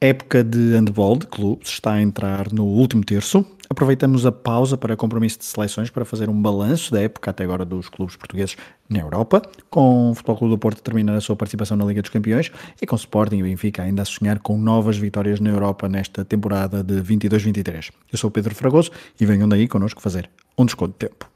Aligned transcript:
época 0.00 0.44
de 0.44 0.74
handball 0.74 1.16
de 1.16 1.26
clubes 1.26 1.70
está 1.70 1.94
a 1.94 2.02
entrar 2.02 2.52
no 2.52 2.64
último 2.64 3.04
terço. 3.04 3.44
Aproveitamos 3.68 4.24
a 4.24 4.30
pausa 4.30 4.76
para 4.76 4.96
compromisso 4.96 5.38
de 5.38 5.44
seleções 5.44 5.90
para 5.90 6.04
fazer 6.04 6.28
um 6.28 6.40
balanço 6.40 6.92
da 6.92 7.00
época 7.00 7.30
até 7.30 7.42
agora 7.42 7.64
dos 7.64 7.88
clubes 7.88 8.14
portugueses 8.14 8.56
na 8.88 9.00
Europa, 9.00 9.42
com 9.68 10.10
o 10.10 10.14
Futebol 10.14 10.36
Clube 10.36 10.54
do 10.54 10.58
Porto 10.58 10.82
terminar 10.82 11.16
a 11.16 11.20
sua 11.20 11.34
participação 11.34 11.76
na 11.76 11.84
Liga 11.84 12.00
dos 12.00 12.10
Campeões 12.10 12.52
e 12.80 12.86
com 12.86 12.94
o 12.94 12.98
Sporting 12.98 13.38
e 13.38 13.42
Benfica 13.42 13.82
ainda 13.82 14.02
a 14.02 14.04
sonhar 14.04 14.38
com 14.38 14.56
novas 14.56 14.96
vitórias 14.96 15.40
na 15.40 15.50
Europa 15.50 15.88
nesta 15.88 16.24
temporada 16.24 16.84
de 16.84 17.02
22-23. 17.02 17.90
Eu 18.12 18.18
sou 18.18 18.28
o 18.28 18.30
Pedro 18.30 18.54
Fragoso 18.54 18.92
e 19.18 19.26
venham 19.26 19.48
daí 19.48 19.66
connosco 19.66 20.00
fazer 20.00 20.30
um 20.56 20.64
desconto 20.64 20.92
de 20.92 21.08
tempo. 21.08 21.28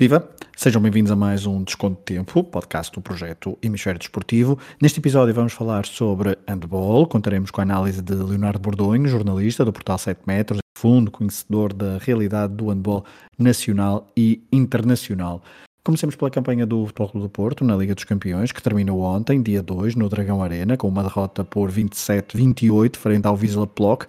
Viva! 0.00 0.26
Sejam 0.56 0.80
bem-vindos 0.80 1.12
a 1.12 1.14
mais 1.14 1.44
um 1.44 1.62
Desconto 1.62 1.98
de 1.98 2.16
Tempo, 2.16 2.42
podcast 2.42 2.90
do 2.90 3.02
projeto 3.02 3.58
Hemisfério 3.60 3.98
Desportivo. 3.98 4.58
Neste 4.80 4.98
episódio 4.98 5.34
vamos 5.34 5.52
falar 5.52 5.84
sobre 5.84 6.38
handball, 6.48 7.06
contaremos 7.06 7.50
com 7.50 7.60
a 7.60 7.64
análise 7.64 8.00
de 8.00 8.14
Leonardo 8.14 8.58
Bordonho, 8.58 9.06
jornalista 9.06 9.62
do 9.62 9.74
portal 9.74 9.98
7 9.98 10.22
Metros, 10.26 10.60
fundo 10.74 11.10
conhecedor 11.10 11.74
da 11.74 11.98
realidade 11.98 12.54
do 12.54 12.70
handball 12.70 13.04
nacional 13.38 14.06
e 14.16 14.42
internacional. 14.50 15.42
Comecemos 15.84 16.16
pela 16.16 16.30
campanha 16.30 16.64
do 16.64 16.86
Futebol 16.86 17.08
Clube 17.10 17.26
do 17.26 17.30
Porto 17.30 17.62
na 17.62 17.76
Liga 17.76 17.94
dos 17.94 18.04
Campeões, 18.04 18.52
que 18.52 18.62
terminou 18.62 19.02
ontem, 19.02 19.42
dia 19.42 19.62
2, 19.62 19.96
no 19.96 20.08
Dragão 20.08 20.42
Arena, 20.42 20.78
com 20.78 20.88
uma 20.88 21.02
derrota 21.02 21.44
por 21.44 21.70
27-28 21.70 22.96
frente 22.96 23.26
ao 23.26 23.36
Wisla 23.36 23.66
Plock 23.66 24.06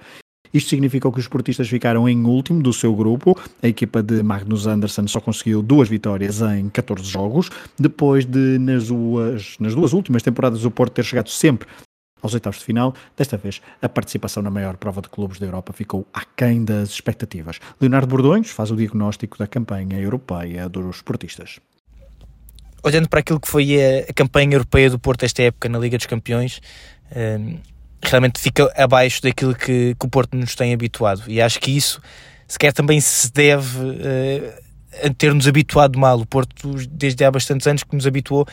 isto 0.53 0.69
significou 0.69 1.11
que 1.11 1.19
os 1.19 1.25
esportistas 1.25 1.67
ficaram 1.67 2.07
em 2.07 2.23
último 2.25 2.61
do 2.61 2.73
seu 2.73 2.95
grupo. 2.95 3.37
A 3.61 3.67
equipa 3.67 4.03
de 4.03 4.21
Magnus 4.21 4.67
Anderson 4.67 5.07
só 5.07 5.19
conseguiu 5.19 5.61
duas 5.61 5.89
vitórias 5.89 6.41
em 6.41 6.69
14 6.69 7.03
jogos, 7.03 7.49
depois 7.77 8.25
de, 8.25 8.57
nas 8.59 8.87
duas, 8.87 9.55
nas 9.59 9.75
duas 9.75 9.93
últimas 9.93 10.23
temporadas, 10.23 10.65
o 10.65 10.71
Porto 10.71 10.93
ter 10.93 11.03
chegado 11.03 11.29
sempre 11.29 11.67
aos 12.21 12.33
oitavos 12.33 12.59
de 12.59 12.65
final. 12.65 12.93
Desta 13.17 13.37
vez, 13.37 13.61
a 13.81 13.89
participação 13.89 14.43
na 14.43 14.49
maior 14.49 14.77
prova 14.77 15.01
de 15.01 15.09
clubes 15.09 15.39
da 15.39 15.45
Europa 15.45 15.73
ficou 15.73 16.05
aquém 16.13 16.63
das 16.63 16.89
expectativas. 16.89 17.59
Leonardo 17.79 18.07
Bordões 18.07 18.49
faz 18.49 18.71
o 18.71 18.75
diagnóstico 18.75 19.37
da 19.37 19.47
campanha 19.47 19.99
europeia 19.99 20.69
dos 20.69 20.97
esportistas. 20.97 21.59
Olhando 22.83 23.07
para 23.07 23.19
aquilo 23.19 23.39
que 23.39 23.47
foi 23.47 23.75
a, 24.09 24.13
campanha 24.13 24.55
europeia 24.55 24.89
do 24.89 24.97
Porto 24.97 25.23
esta 25.23 25.43
época 25.43 25.69
na 25.69 25.77
Liga 25.77 25.97
dos 25.97 26.07
Campeões, 26.07 26.59
um, 27.15 27.57
realmente 28.09 28.39
fica 28.39 28.71
abaixo 28.75 29.21
daquilo 29.21 29.55
que, 29.55 29.95
que, 29.99 30.05
o 30.05 30.09
Porto 30.09 30.35
nos 30.35 30.55
tem 30.55 30.73
habituado. 30.73 31.23
E 31.27 31.41
acho 31.41 31.59
que 31.59 31.75
isso, 31.75 32.01
sequer 32.47 32.73
também 32.73 32.99
se 32.99 33.31
deve 33.31 33.77
uh, 33.79 34.53
a 35.03 35.13
ter-nos 35.17 35.47
habituado 35.47 35.97
mal. 35.97 36.19
O 36.19 36.25
Porto, 36.25 36.75
desde 36.89 37.23
há 37.23 37.31
bastantes 37.31 37.67
anos, 37.67 37.83
que 37.83 37.95
nos 37.95 38.05
habituou 38.07 38.45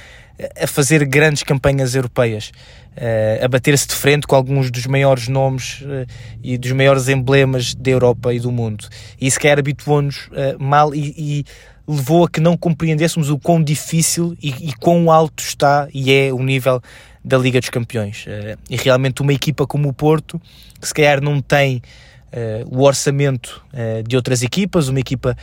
a 0.61 0.67
fazer 0.67 1.05
grandes 1.05 1.43
campanhas 1.43 1.95
europeias, 1.95 2.53
uh, 2.97 3.45
a 3.45 3.49
bater-se 3.49 3.89
de 3.89 3.95
frente 3.95 4.27
com 4.27 4.37
alguns 4.37 4.71
dos 4.71 4.87
maiores 4.87 5.29
nomes 5.29 5.81
uh, 5.83 6.07
e 6.43 6.57
dos 6.57 6.73
maiores 6.73 7.09
emblemas 7.09 7.75
da 7.75 7.91
Europa 7.91 8.33
e 8.33 8.41
do 8.41 8.53
mundo. 8.53 8.89
E 9.21 9.31
sequer 9.31 9.59
habituou-nos 9.59 10.29
mal 10.59 10.95
e, 10.95 11.15
e 11.17 11.45
levou 11.89 12.25
a 12.25 12.29
que 12.29 12.39
não 12.39 12.55
compreendêssemos 12.55 13.31
o 13.31 13.39
quão 13.39 13.63
difícil 13.63 14.37
e, 14.43 14.69
e 14.69 14.73
quão 14.75 15.11
alto 15.11 15.43
está 15.43 15.89
e 15.93 16.13
é 16.13 16.33
o 16.33 16.43
nível 16.43 16.83
da 17.29 17.37
Liga 17.37 17.61
dos 17.61 17.69
Campeões. 17.69 18.25
Uh, 18.27 18.59
e 18.71 18.77
realmente 18.77 19.21
uma 19.21 19.33
equipa 19.33 19.67
como 19.67 19.89
o 19.89 19.93
Porto, 19.93 20.41
que 20.81 20.89
se 20.89 20.95
calhar 20.95 21.21
não 21.21 21.41
tem 21.41 21.77
uh, 21.77 22.77
o 22.77 22.83
orçamento 22.83 23.63
uh, 23.73 24.03
de 24.03 24.17
outras 24.17 24.43
equipas, 24.43 24.89
uma 24.89 24.99
equipa 24.99 25.37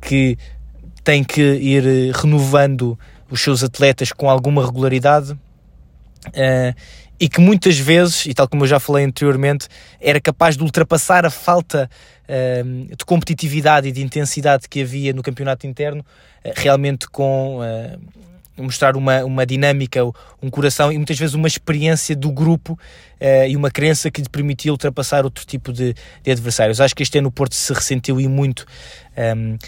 que 0.00 0.36
tem 1.04 1.22
que 1.22 1.40
ir 1.40 2.12
renovando 2.14 2.98
os 3.30 3.40
seus 3.40 3.62
atletas 3.62 4.12
com 4.12 4.28
alguma 4.28 4.64
regularidade 4.64 5.38
e 7.20 7.28
que 7.28 7.40
muitas 7.40 7.78
vezes, 7.78 8.26
e 8.26 8.34
tal 8.34 8.48
como 8.48 8.64
eu 8.64 8.68
já 8.68 8.78
falei 8.78 9.04
anteriormente, 9.04 9.68
era 10.00 10.20
capaz 10.20 10.56
de 10.56 10.62
ultrapassar 10.62 11.24
a 11.24 11.30
falta 11.30 11.88
de 12.96 13.04
competitividade 13.06 13.88
e 13.88 13.92
de 13.92 14.02
intensidade 14.02 14.68
que 14.68 14.82
havia 14.82 15.12
no 15.12 15.22
campeonato 15.22 15.66
interno, 15.66 16.04
realmente 16.56 17.08
com 17.08 17.60
mostrar 18.62 18.96
uma, 18.96 19.24
uma 19.24 19.46
dinâmica, 19.46 20.04
um 20.42 20.50
coração 20.50 20.92
e 20.92 20.96
muitas 20.96 21.18
vezes 21.18 21.34
uma 21.34 21.48
experiência 21.48 22.14
do 22.14 22.30
grupo 22.30 22.72
uh, 22.72 23.48
e 23.48 23.56
uma 23.56 23.70
crença 23.70 24.10
que 24.10 24.20
lhe 24.20 24.28
permitia 24.28 24.72
ultrapassar 24.72 25.24
outro 25.24 25.44
tipo 25.46 25.72
de, 25.72 25.94
de 26.22 26.30
adversários. 26.30 26.80
Acho 26.80 26.94
que 26.94 27.02
este 27.02 27.18
ano 27.18 27.28
o 27.28 27.32
Porto 27.32 27.54
se 27.54 27.72
ressentiu 27.72 28.20
e 28.20 28.28
muito 28.28 28.66
um, 29.16 29.20
ehm, 29.20 29.58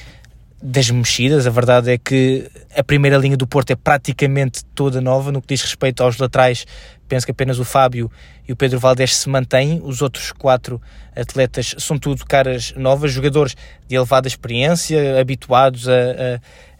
das 0.62 0.90
mexidas. 0.90 1.46
A 1.46 1.50
verdade 1.50 1.92
é 1.92 1.98
que 1.98 2.50
a 2.76 2.82
primeira 2.82 3.16
linha 3.16 3.36
do 3.36 3.46
Porto 3.46 3.70
é 3.70 3.76
praticamente 3.76 4.64
toda 4.74 5.00
nova 5.00 5.32
no 5.32 5.40
que 5.40 5.48
diz 5.48 5.62
respeito 5.62 6.02
aos 6.02 6.18
laterais. 6.18 6.66
Penso 7.10 7.26
que 7.26 7.32
apenas 7.32 7.59
o 7.59 7.65
Fábio 7.65 8.09
e 8.47 8.53
o 8.53 8.56
Pedro 8.56 8.78
Valdés 8.78 9.16
se 9.16 9.28
mantêm. 9.28 9.81
Os 9.82 10.00
outros 10.00 10.31
quatro 10.31 10.81
atletas 11.15 11.75
são 11.76 11.98
tudo 11.98 12.25
caras 12.25 12.72
novas, 12.76 13.10
jogadores 13.10 13.56
de 13.88 13.97
elevada 13.97 14.28
experiência, 14.28 15.21
habituados 15.21 15.88
a, 15.88 15.93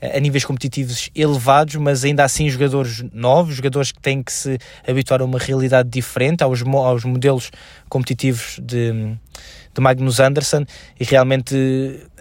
a, 0.01 0.17
a 0.17 0.21
níveis 0.21 0.45
competitivos 0.45 1.11
elevados, 1.17 1.75
mas 1.75 2.05
ainda 2.05 2.23
assim 2.23 2.49
jogadores 2.49 3.05
novos, 3.13 3.57
jogadores 3.57 3.91
que 3.91 4.01
têm 4.01 4.23
que 4.23 4.33
se 4.33 4.57
habituar 4.87 5.21
a 5.21 5.25
uma 5.25 5.41
realidade 5.41 5.89
diferente, 5.89 6.45
aos, 6.45 6.63
aos 6.63 7.05
modelos 7.05 7.51
competitivos 7.89 8.61
de 8.63 9.19
de 9.73 9.81
Magnus 9.81 10.19
Anderson 10.19 10.65
e 10.99 11.05
realmente 11.05 11.55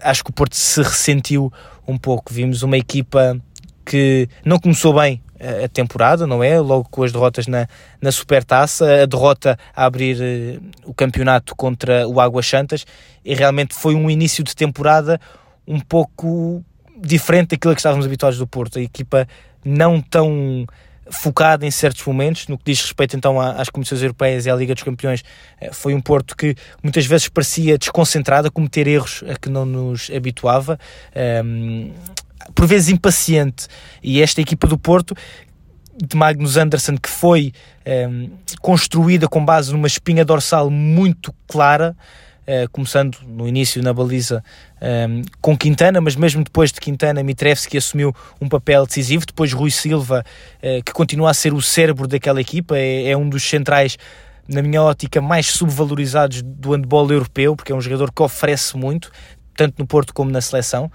acho 0.00 0.22
que 0.22 0.30
o 0.30 0.32
Porto 0.32 0.54
se 0.54 0.80
ressentiu 0.82 1.52
um 1.86 1.98
pouco. 1.98 2.32
Vimos 2.32 2.62
uma 2.62 2.76
equipa 2.76 3.40
que 3.84 4.28
não 4.44 4.56
começou 4.56 4.94
bem 4.94 5.20
a 5.64 5.68
temporada, 5.68 6.26
não 6.26 6.42
é? 6.44 6.60
Logo 6.60 6.88
com 6.90 7.02
as 7.02 7.12
derrotas 7.12 7.46
na, 7.46 7.66
na 8.00 8.12
Supertaça, 8.12 9.02
a 9.02 9.06
derrota 9.06 9.58
a 9.74 9.84
abrir 9.86 10.16
uh, 10.16 10.62
o 10.84 10.94
campeonato 10.94 11.56
contra 11.56 12.06
o 12.06 12.20
Águas 12.20 12.46
Santas 12.46 12.84
e 13.24 13.34
realmente 13.34 13.74
foi 13.74 13.94
um 13.94 14.10
início 14.10 14.44
de 14.44 14.54
temporada 14.54 15.20
um 15.66 15.80
pouco 15.80 16.62
diferente 16.96 17.50
daquilo 17.50 17.74
que 17.74 17.80
estávamos 17.80 18.04
habituados 18.04 18.38
do 18.38 18.46
Porto. 18.46 18.78
A 18.78 18.82
equipa 18.82 19.26
não 19.64 20.00
tão 20.00 20.66
focada 21.10 21.66
em 21.66 21.70
certos 21.70 22.04
momentos, 22.06 22.46
no 22.46 22.56
que 22.56 22.64
diz 22.66 22.80
respeito 22.80 23.16
então 23.16 23.40
às 23.40 23.68
comissões 23.68 24.00
europeias 24.00 24.46
e 24.46 24.50
à 24.50 24.54
Liga 24.54 24.74
dos 24.74 24.82
Campeões, 24.82 25.24
eh, 25.60 25.70
foi 25.72 25.92
um 25.92 26.00
Porto 26.00 26.36
que 26.36 26.54
muitas 26.82 27.04
vezes 27.04 27.28
parecia 27.28 27.76
desconcentrado, 27.76 28.48
a 28.48 28.50
cometer 28.50 28.86
erros 28.86 29.24
a 29.28 29.36
que 29.36 29.48
não 29.48 29.66
nos 29.66 30.10
habituava, 30.14 30.78
um, 31.44 31.90
ehm, 31.90 31.92
por 32.54 32.66
vezes 32.66 32.88
impaciente, 32.88 33.66
e 34.02 34.20
esta 34.20 34.40
equipa 34.40 34.66
do 34.66 34.78
Porto 34.78 35.14
de 36.02 36.16
Magnus 36.16 36.56
Anderson 36.56 36.96
que 36.96 37.08
foi 37.08 37.52
um, 37.86 37.90
ehm, 37.90 38.30
construída 38.60 39.28
com 39.28 39.44
base 39.44 39.72
numa 39.72 39.86
espinha 39.86 40.24
dorsal 40.24 40.70
muito 40.70 41.34
clara, 41.46 41.96
Uh, 42.40 42.68
começando 42.72 43.18
no 43.28 43.46
início 43.46 43.80
na 43.80 43.92
baliza 43.92 44.42
um, 44.82 44.84
ehm, 44.84 45.22
com 45.40 45.56
Quintana, 45.56 46.00
mas 46.00 46.16
mesmo 46.16 46.42
depois 46.42 46.72
de 46.72 46.80
Quintana, 46.80 47.22
Mitrevski 47.22 47.78
assumiu 47.78 48.12
um 48.40 48.48
papel 48.48 48.84
decisivo. 48.86 49.24
Depois, 49.24 49.52
Rui 49.52 49.70
Silva, 49.70 50.24
uh, 50.56 50.82
que 50.82 50.90
continua 50.92 51.30
a 51.30 51.34
ser 51.34 51.52
o 51.52 51.62
cérebro 51.62 52.08
daquela 52.08 52.40
equipa, 52.40 52.76
é, 52.76 53.10
é, 53.10 53.16
um 53.16 53.28
dos 53.28 53.44
centrais, 53.44 53.96
na 54.48 54.62
minha 54.62 54.82
ótica, 54.82 55.20
mais 55.20 55.46
subvalorizados 55.46 56.42
do 56.42 56.72
handball 56.72 57.08
europeu, 57.12 57.54
porque 57.54 57.70
é 57.70 57.74
um 57.74 57.80
jogador 57.80 58.10
que 58.10 58.22
oferece 58.22 58.76
muito, 58.76 59.12
tanto 59.54 59.78
no 59.78 59.86
Porto 59.86 60.12
como 60.12 60.28
na 60.28 60.40
seleção. 60.40 60.90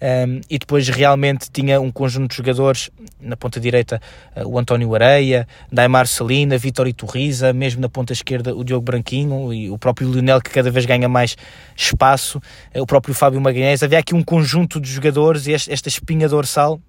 Um, 0.00 0.40
e 0.48 0.58
depois 0.58 0.88
realmente 0.88 1.50
tinha 1.50 1.80
um 1.80 1.90
conjunto 1.90 2.30
de 2.30 2.36
jogadores 2.36 2.88
na 3.20 3.36
ponta 3.36 3.58
direita 3.58 4.00
uh, 4.36 4.48
o 4.48 4.56
António 4.56 4.94
Areia, 4.94 5.46
Daimar 5.72 6.06
Salina, 6.06 6.56
Vitor 6.56 6.86
Iturriza, 6.86 7.52
mesmo 7.52 7.80
na 7.80 7.88
ponta 7.88 8.12
esquerda 8.12 8.54
o 8.54 8.62
Diogo 8.62 8.84
Branquinho 8.84 9.52
e 9.52 9.68
o 9.68 9.76
próprio 9.76 10.08
Lionel 10.08 10.40
que 10.40 10.50
cada 10.50 10.70
vez 10.70 10.86
ganha 10.86 11.08
mais 11.08 11.36
espaço, 11.76 12.38
uh, 12.38 12.80
o 12.80 12.86
próprio 12.86 13.12
Fábio 13.12 13.40
Magalhães, 13.40 13.82
havia 13.82 13.98
aqui 13.98 14.14
um 14.14 14.22
conjunto 14.22 14.80
de 14.80 14.88
jogadores 14.88 15.48
e 15.48 15.52
esta 15.52 15.88
espinha 15.88 16.28
dorsal 16.28 16.80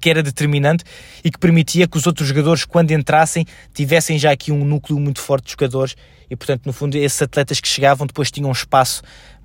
que 0.00 0.10
era 0.10 0.22
determinante 0.22 0.84
e 1.22 1.30
que 1.30 1.38
permitia 1.38 1.86
que 1.86 1.96
os 1.96 2.04
outros 2.06 2.26
jogadores, 2.26 2.64
quando 2.64 2.90
entrassem, 2.90 3.46
tivessem 3.72 4.18
já 4.18 4.32
aqui 4.32 4.50
um 4.50 4.64
núcleo 4.64 4.98
muito 4.98 5.20
forte 5.20 5.44
de 5.44 5.52
jogadores 5.52 5.94
e, 6.28 6.34
portanto, 6.34 6.66
no 6.66 6.72
fundo, 6.72 6.96
esses 6.96 7.22
atletas 7.22 7.60
que 7.60 7.68
chegavam 7.68 8.06
depois 8.06 8.30
tinham 8.30 8.50
espaço 8.50 9.02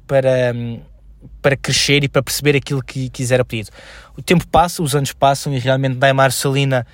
para, 0.07 0.53
hum, 0.55 0.79
para 1.41 1.55
crescer 1.55 2.03
e 2.03 2.07
para 2.07 2.21
perceber 2.21 2.55
aquilo 2.55 2.81
que 2.81 3.09
quiser 3.09 3.43
pedido. 3.45 3.71
O 4.17 4.21
tempo 4.21 4.45
passa, 4.47 4.83
os 4.83 4.95
anos 4.95 5.13
passam 5.13 5.53
e 5.53 5.59
realmente 5.59 5.95
Daimar 5.95 6.31
Salina 6.31 6.85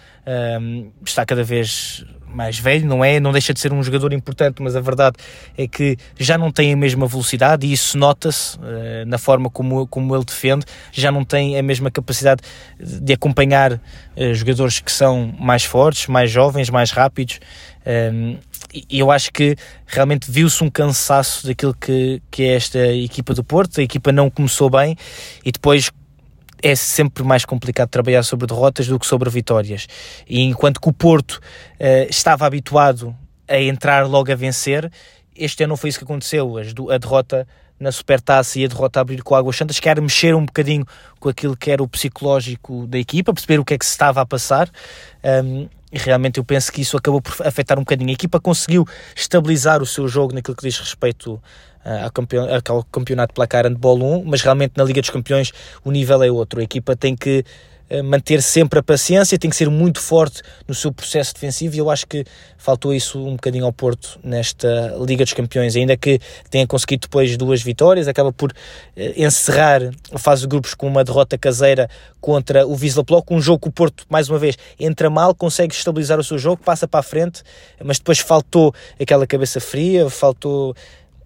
um, 0.62 0.92
está 1.04 1.26
cada 1.26 1.44
vez 1.44 2.06
mais 2.36 2.60
velho, 2.60 2.86
não 2.86 3.04
é? 3.04 3.20
Não 3.20 3.32
deixa 3.32 3.54
de 3.54 3.60
ser 3.60 3.72
um 3.72 3.82
jogador 3.82 4.12
importante, 4.12 4.62
mas 4.62 4.76
a 4.76 4.82
verdade 4.82 5.16
é 5.58 5.68
que 5.68 5.98
já 6.20 6.38
não 6.38 6.52
tem 6.52 6.74
a 6.74 6.76
mesma 6.76 7.08
velocidade 7.08 7.66
e 7.66 7.72
isso 7.72 7.98
nota-se 7.98 8.58
uh, 8.58 9.06
na 9.08 9.18
forma 9.18 9.50
como, 9.50 9.88
como 9.88 10.14
ele 10.14 10.26
defende, 10.26 10.66
já 10.92 11.12
não 11.12 11.24
tem 11.24 11.58
a 11.58 11.64
mesma 11.64 11.90
capacidade 11.90 12.42
de 12.78 13.14
acompanhar 13.14 13.74
uh, 13.74 14.34
jogadores 14.34 14.80
que 14.80 14.92
são 14.92 15.34
mais 15.40 15.64
fortes, 15.64 16.08
mais 16.08 16.30
jovens, 16.30 16.70
mais 16.70 16.92
rápidos. 16.92 17.40
Um, 17.88 18.38
eu 18.90 19.12
acho 19.12 19.32
que 19.32 19.56
realmente 19.86 20.30
viu-se 20.30 20.64
um 20.64 20.70
cansaço 20.70 21.48
daquilo 21.48 21.74
que, 21.74 22.22
que 22.30 22.44
é 22.44 22.56
esta 22.56 22.80
equipa 22.88 23.34
do 23.34 23.44
Porto. 23.44 23.80
A 23.80 23.84
equipa 23.84 24.12
não 24.12 24.30
começou 24.30 24.70
bem 24.70 24.96
e 25.44 25.52
depois 25.52 25.92
é 26.62 26.76
sempre 26.76 27.24
mais 27.24 27.46
complicado 27.46 27.90
trabalhar 27.90 28.24
sobre 28.24 28.48
derrotas 28.48 28.88
do 28.88 28.98
que 29.00 29.06
sobre 29.06 29.30
vitórias. 29.30 29.88
E 30.28 30.42
enquanto 30.42 30.82
que 30.82 30.90
o 30.90 30.94
Porto 30.94 31.34
uh, 31.80 32.10
estava 32.10 32.46
habituado 32.46 33.16
a 33.48 33.60
entrar 33.60 34.08
logo 34.08 34.32
a 34.32 34.36
vencer, 34.36 34.92
este 35.36 35.64
ano 35.64 35.72
não 35.72 35.78
foi 35.78 35.90
isso 35.90 36.00
que 36.00 36.06
aconteceu. 36.06 36.56
A 36.58 36.98
derrota 36.98 37.48
na 37.80 37.92
Supertaça 37.92 38.60
e 38.60 38.66
a 38.66 38.68
derrota 38.68 39.00
a 39.00 39.02
abrir 39.02 39.22
com 39.22 39.36
Águas 39.36 39.56
Santas, 39.56 39.80
quer 39.80 40.00
mexer 40.02 40.36
um 40.36 40.46
bocadinho 40.46 40.86
com 41.20 41.30
aquilo 41.30 41.56
que 41.58 41.70
era 41.70 41.84
o 41.84 41.88
psicológico 41.88 42.88
da 42.88 42.98
equipa, 42.98 43.34
perceber 43.34 43.60
o 43.60 43.66
que 43.66 43.74
é 43.74 43.78
que 43.78 43.86
se 43.86 43.92
estava 43.92 44.22
a 44.22 44.26
passar. 44.26 44.70
Um, 45.24 45.68
e 45.96 45.98
realmente 45.98 46.40
eu 46.40 46.44
penso 46.44 46.70
que 46.74 46.82
isso 46.82 46.98
acabou 46.98 47.22
por 47.22 47.48
afetar 47.48 47.80
um 47.80 47.84
bocadinho. 47.84 48.10
A 48.10 48.14
equipa 48.14 48.38
conseguiu 48.38 48.86
estabilizar 49.16 49.82
o 49.82 49.86
seu 49.86 50.10
jogo 50.10 50.36
naquilo 50.36 50.54
que 50.54 50.68
diz 50.68 50.78
respeito 50.78 51.42
ao, 52.04 52.12
campeon 52.12 52.48
ao 52.68 52.84
campeonato 52.84 53.34
placar 53.34 53.64
handball 53.64 54.04
1, 54.20 54.26
mas 54.26 54.42
realmente 54.42 54.74
na 54.76 54.84
Liga 54.84 55.00
dos 55.00 55.10
Campeões 55.10 55.54
o 55.86 55.92
nível 55.92 56.22
é 56.22 56.30
outro. 56.30 56.60
A 56.60 56.64
equipa 56.64 56.98
tem 56.98 57.16
que 57.16 57.46
manter 58.04 58.42
sempre 58.42 58.80
a 58.80 58.84
paciência, 58.84 59.38
tem 59.38 59.50
que 59.50 59.56
ser 59.56 59.70
muito 59.70 60.02
forte 60.02 60.42
no 60.68 60.74
seu 60.74 60.92
processo 60.92 61.34
defensivo 61.34 61.76
e 61.76 61.80
eu 61.80 61.90
acho 61.90 62.08
que 62.08 62.26
faltou 62.58 62.94
isso 62.94 63.20
um 63.20 63.34
bocadinho 63.34 63.66
ao 63.66 63.72
Porto 63.72 64.20
nesta 64.24 64.96
Liga 65.06 65.24
dos 65.24 65.34
Campeões, 65.34 65.76
ainda 65.76 65.96
que 65.96 66.20
tenha 66.50 66.66
conseguido 66.66 67.02
depois 67.02 67.38
duas 67.38 67.62
vitórias, 67.62 68.08
acaba 68.08 68.34
por 68.34 68.52
eh, 68.96 69.14
encerrar 69.18 69.82
a 70.12 70.18
fase 70.18 70.42
de 70.42 70.48
grupos 70.48 70.74
com 70.74 70.88
uma 70.88 71.04
derrota 71.04 71.38
caseira 71.38 71.90
contra 72.20 72.66
o 72.66 72.74
Wisla 72.74 73.04
Plock, 73.04 73.32
um 73.32 73.42
jogo 73.42 73.60
que 73.60 73.68
o 73.68 73.72
Porto, 73.72 74.04
mais 74.10 74.30
uma 74.30 74.40
vez, 74.40 74.58
entra 74.80 75.10
mal, 75.10 75.36
consegue 75.36 75.74
estabilizar 75.74 76.20
o 76.20 76.24
seu 76.24 76.38
jogo, 76.40 76.62
passa 76.64 76.88
para 76.88 77.02
a 77.02 77.04
frente, 77.04 77.44
mas 77.84 78.00
depois 78.00 78.20
faltou 78.20 78.74
aquela 79.00 79.28
cabeça 79.28 79.60
fria, 79.60 80.10
faltou 80.10 80.76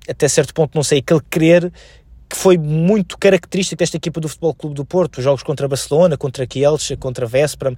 até 0.08 0.28
certo 0.28 0.54
ponto, 0.54 0.72
não 0.76 0.84
sei, 0.84 1.00
aquele 1.00 1.22
querer 1.30 1.72
que 2.30 2.38
foi 2.38 2.60
muito 2.60 3.18
característico 3.18 3.80
desta 3.80 3.98
equipa 3.98 4.22
do 4.22 4.30
Futebol 4.30 4.54
Clube 4.54 4.76
do 4.76 4.86
Porto, 4.86 5.20
jogos 5.20 5.42
contra 5.42 5.68
Barcelona, 5.68 6.16
contra 6.16 6.46
Kielce, 6.46 6.96
contra 6.96 7.26
Véspera, 7.26 7.74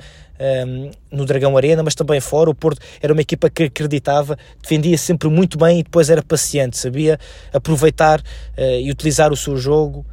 um, 0.67 0.91
no 1.09 1.25
Dragão 1.25 1.55
Arena, 1.55 1.81
mas 1.81 1.95
também 1.95 2.19
fora. 2.19 2.49
O 2.49 2.53
Porto 2.53 2.81
era 3.01 3.13
uma 3.13 3.21
equipa 3.21 3.49
que 3.49 3.63
acreditava, 3.63 4.37
defendia 4.61 4.97
sempre 4.97 5.29
muito 5.29 5.57
bem 5.57 5.79
e 5.79 5.83
depois 5.83 6.09
era 6.09 6.21
paciente, 6.21 6.77
sabia 6.77 7.17
aproveitar 7.53 8.19
uh, 8.19 8.61
e 8.81 8.91
utilizar 8.91 9.31
o 9.31 9.37
seu 9.37 9.55
jogo 9.55 10.05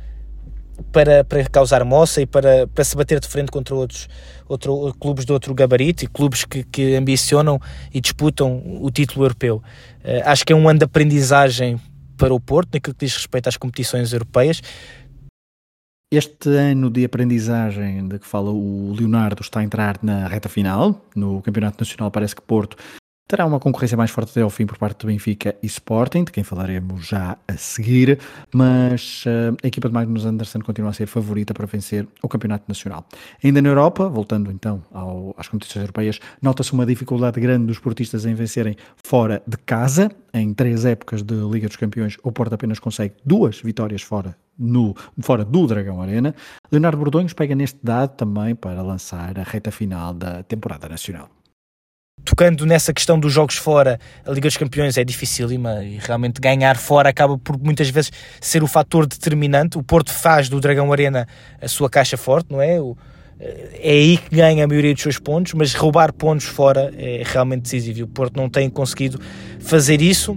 para, 0.92 1.24
para 1.24 1.44
causar 1.46 1.84
moça 1.84 2.22
e 2.22 2.26
para, 2.26 2.68
para 2.68 2.84
se 2.84 2.96
bater 2.96 3.18
de 3.18 3.26
frente 3.26 3.50
contra 3.50 3.74
outros 3.74 4.08
outro, 4.48 4.94
clubes 5.00 5.24
de 5.24 5.32
outro 5.32 5.52
gabarito 5.52 6.04
e 6.04 6.06
clubes 6.06 6.44
que, 6.44 6.62
que 6.62 6.94
ambicionam 6.94 7.60
e 7.92 8.00
disputam 8.00 8.62
o 8.80 8.88
título 8.88 9.24
europeu. 9.24 9.56
Uh, 10.04 10.22
acho 10.24 10.46
que 10.46 10.52
é 10.52 10.56
um 10.56 10.68
ano 10.68 10.78
de 10.78 10.84
aprendizagem 10.84 11.80
para 12.18 12.34
o 12.34 12.40
Porto, 12.40 12.74
naquilo 12.74 12.94
que 12.94 13.06
diz 13.06 13.14
respeito 13.14 13.48
às 13.48 13.56
competições 13.56 14.12
europeias. 14.12 14.60
Este 16.12 16.48
ano 16.48 16.90
de 16.90 17.04
aprendizagem 17.04 18.08
de 18.08 18.18
que 18.18 18.26
fala 18.26 18.50
o 18.50 18.94
Leonardo 18.98 19.42
está 19.42 19.60
a 19.60 19.64
entrar 19.64 19.98
na 20.02 20.26
reta 20.26 20.48
final. 20.48 21.04
No 21.14 21.40
Campeonato 21.42 21.80
Nacional 21.80 22.10
parece 22.10 22.34
que 22.34 22.42
Porto 22.42 22.76
Terá 23.28 23.44
uma 23.44 23.60
concorrência 23.60 23.94
mais 23.94 24.10
forte 24.10 24.30
até 24.30 24.40
ao 24.40 24.48
fim 24.48 24.64
por 24.64 24.78
parte 24.78 25.00
do 25.00 25.08
Benfica 25.08 25.54
e 25.62 25.66
Sporting, 25.66 26.24
de 26.24 26.32
quem 26.32 26.42
falaremos 26.42 27.06
já 27.06 27.36
a 27.46 27.58
seguir, 27.58 28.18
mas 28.54 29.22
uh, 29.26 29.54
a 29.62 29.66
equipa 29.66 29.86
de 29.86 29.92
Magnus 29.92 30.24
Anderson 30.24 30.60
continua 30.60 30.88
a 30.88 30.92
ser 30.94 31.04
favorita 31.04 31.52
para 31.52 31.66
vencer 31.66 32.08
o 32.22 32.28
Campeonato 32.28 32.64
Nacional. 32.66 33.04
Ainda 33.44 33.60
na 33.60 33.68
Europa, 33.68 34.08
voltando 34.08 34.50
então 34.50 34.82
ao, 34.90 35.34
às 35.36 35.46
competições 35.46 35.82
europeias, 35.82 36.18
nota-se 36.40 36.72
uma 36.72 36.86
dificuldade 36.86 37.38
grande 37.38 37.66
dos 37.66 37.78
portistas 37.78 38.24
em 38.24 38.32
vencerem 38.32 38.76
fora 39.04 39.42
de 39.46 39.58
casa. 39.58 40.10
Em 40.32 40.54
três 40.54 40.86
épocas 40.86 41.22
de 41.22 41.34
Liga 41.34 41.68
dos 41.68 41.76
Campeões, 41.76 42.16
o 42.22 42.32
Porto 42.32 42.54
apenas 42.54 42.78
consegue 42.78 43.14
duas 43.26 43.60
vitórias 43.60 44.00
fora 44.00 44.34
no, 44.58 44.96
fora 45.20 45.44
do 45.44 45.66
Dragão 45.66 46.00
Arena. 46.00 46.34
Leonardo 46.72 46.96
Bordonhos 46.96 47.34
pega 47.34 47.54
neste 47.54 47.78
dado 47.82 48.16
também 48.16 48.54
para 48.54 48.80
lançar 48.80 49.38
a 49.38 49.42
reta 49.42 49.70
final 49.70 50.14
da 50.14 50.42
temporada 50.42 50.88
nacional 50.88 51.28
tocando 52.24 52.66
nessa 52.66 52.92
questão 52.92 53.18
dos 53.18 53.32
jogos 53.32 53.56
fora, 53.56 53.98
a 54.24 54.30
Liga 54.30 54.48
dos 54.48 54.56
Campeões 54.56 54.96
é 54.98 55.04
dificílima 55.04 55.82
e 55.84 55.98
realmente 55.98 56.40
ganhar 56.40 56.76
fora 56.76 57.08
acaba 57.08 57.38
por 57.38 57.58
muitas 57.58 57.88
vezes 57.88 58.12
ser 58.40 58.62
o 58.62 58.66
fator 58.66 59.06
determinante. 59.06 59.78
O 59.78 59.82
Porto 59.82 60.12
faz 60.12 60.48
do 60.48 60.60
Dragão 60.60 60.92
Arena 60.92 61.26
a 61.60 61.68
sua 61.68 61.88
caixa 61.88 62.16
forte, 62.16 62.50
não 62.50 62.60
é? 62.60 62.80
O, 62.80 62.96
é 63.40 63.90
aí 63.90 64.16
que 64.18 64.34
ganha 64.34 64.64
a 64.64 64.68
maioria 64.68 64.92
dos 64.92 65.02
seus 65.02 65.18
pontos, 65.18 65.54
mas 65.54 65.72
roubar 65.74 66.12
pontos 66.12 66.46
fora 66.46 66.92
é 66.96 67.22
realmente 67.24 67.62
decisivo. 67.62 68.04
O 68.04 68.08
Porto 68.08 68.36
não 68.36 68.48
tem 68.48 68.68
conseguido 68.68 69.20
fazer 69.60 70.02
isso 70.02 70.36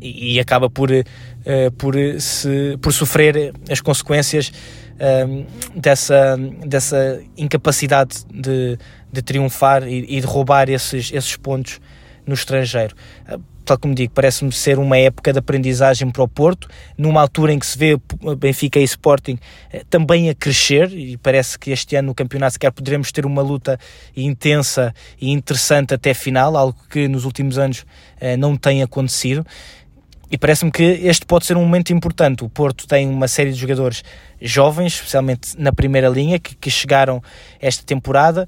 e, 0.00 0.34
e 0.34 0.40
acaba 0.40 0.68
por, 0.68 0.90
uh, 0.90 1.72
por, 1.76 1.94
se, 2.20 2.76
por 2.80 2.92
sofrer 2.92 3.52
as 3.70 3.80
consequências 3.80 4.48
uh, 4.48 5.46
dessa, 5.74 6.36
dessa 6.66 7.20
incapacidade 7.36 8.24
de 8.32 8.78
de 9.12 9.22
triunfar 9.22 9.86
e, 9.86 10.04
e 10.16 10.20
de 10.20 10.26
roubar 10.26 10.68
esses, 10.68 11.12
esses 11.12 11.36
pontos 11.36 11.80
no 12.26 12.34
estrangeiro. 12.34 12.94
Ah, 13.26 13.38
tal 13.64 13.78
como 13.78 13.94
digo, 13.94 14.12
parece-me 14.14 14.50
ser 14.50 14.78
uma 14.78 14.96
época 14.96 15.30
de 15.30 15.38
aprendizagem 15.38 16.10
para 16.10 16.22
o 16.22 16.28
Porto, 16.28 16.68
numa 16.96 17.20
altura 17.20 17.52
em 17.52 17.58
que 17.58 17.66
se 17.66 17.76
vê 17.76 17.98
Benfica 18.38 18.78
e 18.78 18.84
Sporting 18.84 19.38
eh, 19.70 19.84
também 19.90 20.30
a 20.30 20.34
crescer, 20.34 20.90
e 20.92 21.18
parece 21.18 21.58
que 21.58 21.70
este 21.70 21.94
ano 21.96 22.08
no 22.08 22.14
campeonato 22.14 22.54
sequer 22.54 22.72
poderemos 22.72 23.12
ter 23.12 23.26
uma 23.26 23.42
luta 23.42 23.78
intensa 24.16 24.94
e 25.20 25.30
interessante 25.30 25.92
até 25.92 26.14
final, 26.14 26.56
algo 26.56 26.78
que 26.88 27.08
nos 27.08 27.26
últimos 27.26 27.58
anos 27.58 27.84
não 28.38 28.56
tem 28.56 28.82
acontecido. 28.82 29.46
E 30.30 30.36
parece-me 30.36 30.70
que 30.70 30.82
este 30.82 31.24
pode 31.24 31.46
ser 31.46 31.56
um 31.56 31.60
momento 31.60 31.92
importante. 31.92 32.44
O 32.44 32.48
Porto 32.48 32.86
tem 32.86 33.08
uma 33.08 33.28
série 33.28 33.50
de 33.50 33.58
jogadores 33.58 34.04
jovens, 34.40 34.94
especialmente 34.94 35.58
na 35.58 35.72
primeira 35.72 36.08
linha, 36.08 36.38
que, 36.38 36.54
que 36.54 36.70
chegaram 36.70 37.22
esta 37.60 37.82
temporada 37.84 38.46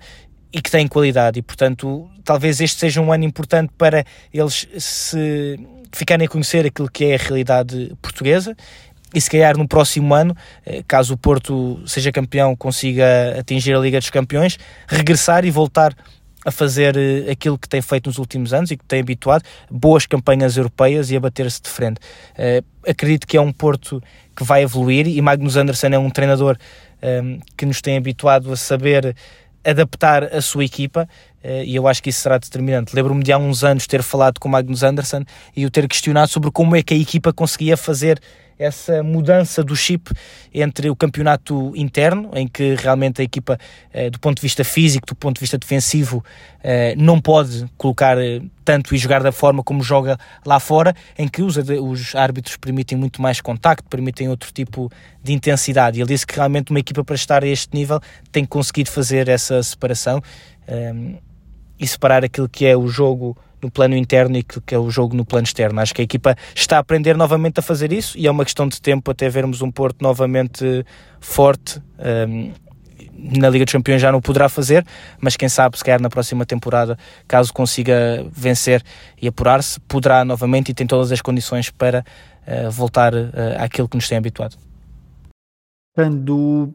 e 0.53 0.61
que 0.61 0.71
têm 0.71 0.89
qualidade 0.89 1.39
e 1.39 1.43
portanto 1.43 2.11
talvez 2.25 2.61
este 2.61 2.81
seja 2.81 3.01
um 3.01 3.13
ano 3.13 3.25
importante 3.25 3.73
para 3.79 4.05
eles 4.35 4.67
se 4.79 5.59
ficarem 5.93 6.27
a 6.27 6.29
conhecer 6.29 6.67
aquilo 6.67 6.91
que 6.91 7.05
é 7.05 7.15
a 7.15 7.19
realidade 7.19 7.97
portuguesa 8.03 8.57
e 9.15 9.21
se 9.21 9.29
calhar 9.29 9.57
no 9.57 9.67
próximo 9.67 10.15
ano, 10.15 10.37
eh, 10.65 10.85
caso 10.87 11.15
o 11.15 11.17
Porto 11.17 11.83
seja 11.85 12.13
campeão, 12.13 12.55
consiga 12.55 13.37
atingir 13.39 13.75
a 13.75 13.79
Liga 13.81 13.99
dos 13.99 14.11
Campeões, 14.11 14.57
regressar 14.87 15.45
e 15.45 15.51
voltar 15.51 15.95
a 16.45 16.51
fazer 16.51 16.97
eh, 16.97 17.31
aquilo 17.31 17.59
que 17.59 17.69
tem 17.69 17.83
feito 17.83 18.07
nos 18.07 18.19
últimos 18.19 18.53
anos 18.53 18.71
e 18.71 18.77
que 18.77 18.85
tem 18.85 19.01
habituado, 19.01 19.45
boas 19.71 20.07
campanhas 20.07 20.57
europeias 20.57 21.11
e 21.11 21.17
a 21.17 21.21
bater-se 21.21 21.63
de 21.63 21.69
frente. 21.69 21.99
Uh, 22.33 22.65
acredito 22.89 23.27
que 23.27 23.37
é 23.37 23.41
um 23.41 23.53
Porto 23.53 24.03
que 24.35 24.43
vai 24.43 24.63
evoluir 24.63 25.07
e 25.07 25.21
Magnus 25.21 25.57
Anderson 25.57 25.89
é 25.89 25.99
um 25.99 26.09
treinador 26.09 26.57
um, 27.03 27.41
que 27.57 27.67
nos 27.67 27.81
tem 27.83 27.97
habituado 27.97 28.51
a 28.53 28.57
saber 28.57 29.15
adaptar 29.65 30.25
a 30.25 30.41
sua 30.41 30.65
equipa 30.65 31.07
eh, 31.43 31.65
e 31.65 31.77
eu 31.77 31.87
acho 31.87 32.03
que 32.03 32.11
isso 32.11 32.21
será 32.21 32.39
determinante. 32.39 32.95
Lembro-me 32.95 33.23
de 33.23 33.33
há 33.33 33.39
uns 33.39 33.63
anos 33.63 33.87
ter 33.87 34.03
falado 34.03 34.39
com 34.39 34.49
Magnus 34.49 34.83
Anderson 34.83 35.25
e 35.57 35.67
o 35.67 35.71
ter 35.71 35.87
questionado 35.87 36.29
sobre 36.29 36.51
como 36.51 36.77
é 36.77 36.83
que 36.83 36.95
a 36.95 36.97
equipa 36.97 37.33
conseguia 37.33 37.77
fazer 37.77 38.21
essa 38.61 39.03
mudança 39.03 39.65
do 39.65 39.75
chip 39.75 40.13
entre 40.53 40.91
o 40.91 40.95
campeonato 40.95 41.73
interno, 41.75 42.31
em 42.35 42.47
que 42.47 42.75
realmente 42.75 43.23
a 43.23 43.25
equipa, 43.25 43.59
eh, 43.91 44.11
do 44.11 44.21
ponto 44.21 44.37
de 44.37 44.43
vista 44.43 44.63
físico, 44.63 45.07
do 45.07 45.15
ponto 45.15 45.37
de 45.37 45.41
vista 45.41 45.57
defensivo, 45.57 46.23
eh, 46.63 46.95
não 46.95 47.19
pode 47.19 47.65
colocar 47.79 48.19
eh, 48.19 48.43
tanto 48.63 48.95
e 48.95 48.99
jogar 48.99 49.23
da 49.23 49.33
forma 49.33 49.63
como 49.65 49.83
joga 49.83 50.19
lá 50.45 50.61
fora, 50.61 50.95
em 51.19 51.27
que 51.27 51.41
os, 51.41 51.57
os 51.57 52.15
árbitros 52.15 52.59
permitem 52.59 52.99
muito 52.99 53.23
mais 53.23 53.41
contacto, 53.41 53.89
permitem 53.89 54.29
outro 54.29 54.53
tipo 54.53 54.93
de 55.25 55.33
intensidade. 55.33 55.99
Ele 55.99 56.09
disse 56.09 56.27
que 56.27 56.37
realmente 56.37 56.71
uma 56.71 56.81
equipa 56.81 57.03
para 57.03 57.17
estar 57.17 57.43
a 57.43 57.49
este 57.49 57.75
nível 57.75 57.99
tem 58.31 58.45
conseguido 58.45 58.91
fazer 58.91 59.27
essa 59.29 59.63
separação 59.63 60.23
e 61.77 61.87
separar 61.87 62.25
aquilo 62.25 62.49
que 62.49 62.65
é 62.65 62.77
o 62.77 62.87
jogo 62.87 63.37
no 63.63 63.71
plano 63.71 63.97
interno 63.97 64.37
e 64.37 64.43
que, 64.43 64.61
que 64.61 64.75
é 64.75 64.79
o 64.79 64.91
jogo 64.91 65.17
no 65.17 65.25
plano 65.25 65.45
externo. 65.45 65.81
Acho 65.81 65.95
que 65.95 66.01
a 66.01 66.05
equipa 66.05 66.37
está 66.55 66.77
a 66.77 66.81
aprender 66.81 67.17
novamente 67.17 67.61
a 67.61 67.63
fazer 67.63 67.93
isso 67.93 68.17
e 68.19 68.27
é 68.27 68.31
uma 68.31 68.45
questão 68.45 68.69
de 68.69 68.81
tempo 68.81 69.11
até 69.11 69.29
vermos 69.29 69.63
um 69.63 69.71
Porto 69.71 70.03
novamente 70.03 70.85
forte. 71.21 71.81
Um, 71.99 72.53
na 73.23 73.51
Liga 73.51 73.65
dos 73.65 73.73
Campeões 73.73 74.01
já 74.01 74.11
não 74.11 74.21
poderá 74.21 74.49
fazer, 74.49 74.85
mas 75.21 75.37
quem 75.37 75.49
sabe, 75.49 75.77
se 75.77 75.85
calhar 75.85 76.01
na 76.01 76.09
próxima 76.09 76.47
temporada, 76.47 76.99
caso 77.29 77.53
consiga 77.53 78.27
vencer 78.33 78.83
e 79.21 79.29
apurar-se, 79.29 79.79
poderá 79.81 80.25
novamente 80.25 80.71
e 80.71 80.75
tem 80.75 80.87
todas 80.87 81.13
as 81.13 81.21
condições 81.21 81.69
para 81.69 82.05
uh, 82.47 82.71
voltar 82.71 83.13
uh, 83.15 83.31
àquilo 83.59 83.89
que 83.89 83.97
nos 83.97 84.09
tem 84.09 84.17
habituado. 84.17 84.57
Quando 85.95 86.73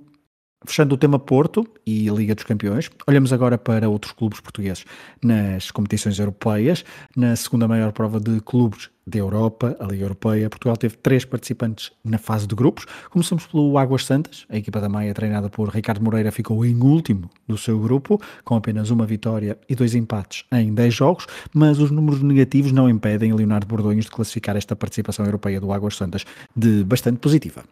Fechando 0.66 0.96
o 0.96 0.98
tema 0.98 1.20
Porto 1.20 1.68
e 1.86 2.10
Liga 2.10 2.34
dos 2.34 2.44
Campeões, 2.44 2.90
olhamos 3.06 3.32
agora 3.32 3.58
para 3.58 3.88
outros 3.88 4.14
clubes 4.14 4.40
portugueses 4.40 4.84
nas 5.24 5.70
competições 5.70 6.18
europeias. 6.18 6.84
Na 7.16 7.36
segunda 7.36 7.68
maior 7.68 7.92
prova 7.92 8.20
de 8.20 8.42
clubes 8.42 8.90
da 9.06 9.20
Europa, 9.20 9.78
a 9.80 9.86
Liga 9.86 10.06
Europeia, 10.06 10.50
Portugal 10.50 10.76
teve 10.76 10.98
três 10.98 11.24
participantes 11.24 11.92
na 12.04 12.18
fase 12.18 12.48
de 12.48 12.56
grupos. 12.56 12.86
Começamos 13.12 13.46
pelo 13.46 13.78
Águas 13.78 14.06
Santas, 14.06 14.46
a 14.50 14.58
equipa 14.58 14.82
da 14.82 14.90
Maia, 14.90 15.14
treinada 15.14 15.50
por 15.50 15.70
Ricardo 15.70 16.04
Moreira, 16.04 16.32
ficou 16.32 16.66
em 16.66 16.76
último 16.82 17.30
do 17.48 17.58
seu 17.58 17.80
grupo, 17.80 18.20
com 18.44 18.56
apenas 18.56 18.90
uma 18.90 19.06
vitória 19.06 19.60
e 19.70 19.76
dois 19.76 19.94
empates 19.94 20.46
em 20.52 20.74
10 20.74 20.94
jogos, 20.94 21.28
mas 21.54 21.80
os 21.80 21.92
números 21.92 22.24
negativos 22.24 22.72
não 22.72 22.90
impedem 22.90 23.34
Leonardo 23.34 23.68
Bordonhos 23.68 24.06
de 24.06 24.12
classificar 24.12 24.58
esta 24.58 24.76
participação 24.76 25.26
europeia 25.26 25.62
do 25.62 25.72
Águas 25.72 25.96
Santas 25.96 26.26
de 26.56 26.84
bastante 26.84 27.20
positiva. 27.20 27.64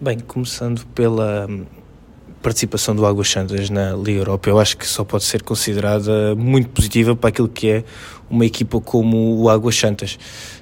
Bem, 0.00 0.20
começando 0.20 0.86
pela 0.94 1.48
hum, 1.50 1.66
participação 2.40 2.94
do 2.94 3.04
Águas 3.04 3.28
Santas 3.28 3.68
na 3.68 3.96
Liga 3.96 4.20
Europa, 4.20 4.48
eu 4.48 4.60
acho 4.60 4.76
que 4.76 4.86
só 4.86 5.02
pode 5.02 5.24
ser 5.24 5.42
considerada 5.42 6.36
muito 6.36 6.68
positiva 6.68 7.16
para 7.16 7.30
aquilo 7.30 7.48
que 7.48 7.68
é 7.68 7.84
uma 8.30 8.46
equipa 8.46 8.80
como 8.80 9.36
o 9.36 9.50
Águas 9.50 9.74
Santas, 9.74 10.16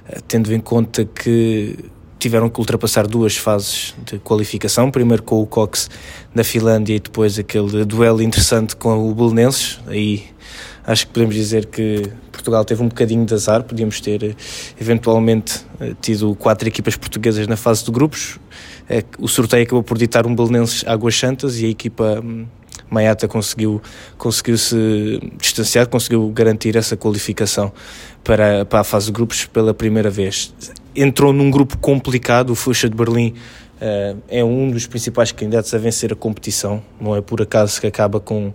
eh, 0.09 0.17
tendo 0.27 0.51
em 0.51 0.59
conta 0.59 1.05
que 1.05 1.77
tiveram 2.17 2.49
que 2.49 2.59
ultrapassar 2.59 3.05
duas 3.05 3.37
fases 3.37 3.93
de 4.03 4.17
qualificação, 4.17 4.89
primeiro 4.89 5.21
com 5.21 5.39
o 5.39 5.45
Cox 5.45 5.87
da 6.33 6.43
Finlândia 6.43 6.95
e 6.95 6.99
depois 6.99 7.37
aquele 7.37 7.85
duelo 7.85 8.23
interessante 8.23 8.75
com 8.75 9.07
o 9.07 9.13
Belenenses, 9.13 9.79
aí 9.85 10.25
acho 10.83 11.05
que 11.05 11.13
podemos 11.13 11.35
dizer 11.35 11.67
que 11.67 12.11
Portugal 12.47 12.63
teve 12.63 12.81
um 12.81 12.87
bocadinho 12.87 13.25
de 13.25 13.33
azar, 13.33 13.63
podíamos 13.63 13.99
ter 13.99 14.23
eh, 14.23 14.35
eventualmente 14.79 15.65
eh, 15.81 15.93
tido 15.99 16.33
quatro 16.35 16.65
equipas 16.67 16.95
portuguesas 16.95 17.45
na 17.45 17.57
fase 17.57 17.83
de 17.83 17.91
grupos, 17.91 18.39
o 19.19 19.27
sorteio 19.27 19.63
acabou 19.63 19.83
por 19.83 19.97
ditar 19.97 20.25
um 20.25 20.33
Belenenses 20.33 20.85
Águas 20.87 21.17
Santas 21.17 21.59
e 21.59 21.65
a 21.65 21.69
equipa 21.69 22.21
hum, 22.23 22.45
Maiata 22.89 23.27
conseguiu, 23.27 23.81
conseguiu 24.17 24.57
se 24.57 25.19
distanciar, 25.37 25.87
conseguiu 25.87 26.29
garantir 26.29 26.77
essa 26.77 26.95
qualificação 26.95 27.69
para, 28.23 28.63
para 28.63 28.79
a 28.79 28.83
fase 28.83 29.07
de 29.07 29.11
grupos 29.11 29.45
pela 29.45 29.73
primeira 29.73 30.09
vez. 30.09 30.53
Entrou 30.95 31.33
num 31.33 31.51
grupo 31.51 31.77
complicado, 31.77 32.51
o 32.51 32.55
Fuxa 32.55 32.89
de 32.89 32.95
Berlim 32.95 33.33
uh, 33.81 34.17
é 34.29 34.41
um 34.41 34.71
dos 34.71 34.87
principais 34.87 35.33
candidatos 35.33 35.73
a 35.73 35.77
vencer 35.77 36.13
a 36.13 36.15
competição, 36.15 36.81
não 36.99 37.13
é 37.13 37.19
por 37.19 37.41
acaso 37.41 37.81
que 37.81 37.87
acaba 37.87 38.21
com 38.21 38.53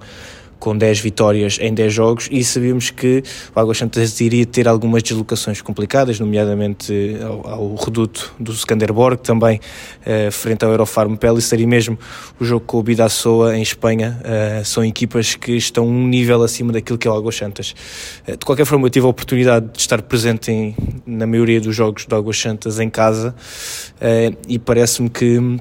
com 0.63 0.77
10 0.77 1.01
vitórias 1.01 1.59
em 1.61 1.75
10 1.75 1.93
jogos 1.93 2.29
e 2.31 2.45
sabíamos 2.45 2.89
que 2.89 3.21
o 3.53 3.59
Águas 3.59 3.79
Santas 3.79 4.21
iria 4.21 4.47
ter 4.47 4.69
algumas 4.69 5.03
deslocações 5.03 5.61
complicadas, 5.61 6.21
nomeadamente 6.21 7.17
ao, 7.21 7.49
ao 7.49 7.75
reduto 7.75 8.33
do 8.39 8.53
Skanderborg, 8.53 9.21
também 9.21 9.59
uh, 10.07 10.31
frente 10.31 10.65
ao 10.65 10.71
Eurofarm 10.71 11.17
Pellicer 11.17 11.59
e 11.59 11.67
mesmo 11.67 11.99
o 12.39 12.45
jogo 12.45 12.65
com 12.65 12.79
o 12.79 12.83
Bidassoa 12.85 13.59
em 13.59 13.63
Espanha, 13.63 14.21
uh, 14.21 14.65
são 14.65 14.85
equipas 14.85 15.35
que 15.35 15.51
estão 15.57 15.85
um 15.85 16.07
nível 16.07 16.45
acima 16.45 16.73
daquilo 16.73 16.97
que 16.97 17.09
é 17.09 17.11
o 17.11 17.15
Águas 17.15 17.35
Santas. 17.35 17.75
De 18.25 18.47
qualquer 18.47 18.65
forma, 18.65 18.87
eu 18.87 18.91
tive 18.91 19.05
a 19.05 19.09
oportunidade 19.09 19.67
de 19.73 19.81
estar 19.81 20.01
presente 20.03 20.53
em, 20.53 20.77
na 21.05 21.27
maioria 21.27 21.61
dos 21.61 21.75
jogos 21.75 22.07
do 22.07 22.15
Águas 22.15 22.39
Santas 22.39 22.79
em 22.79 22.89
casa 22.89 23.35
e 24.47 24.61
parece-me 24.61 25.11
que 25.11 25.59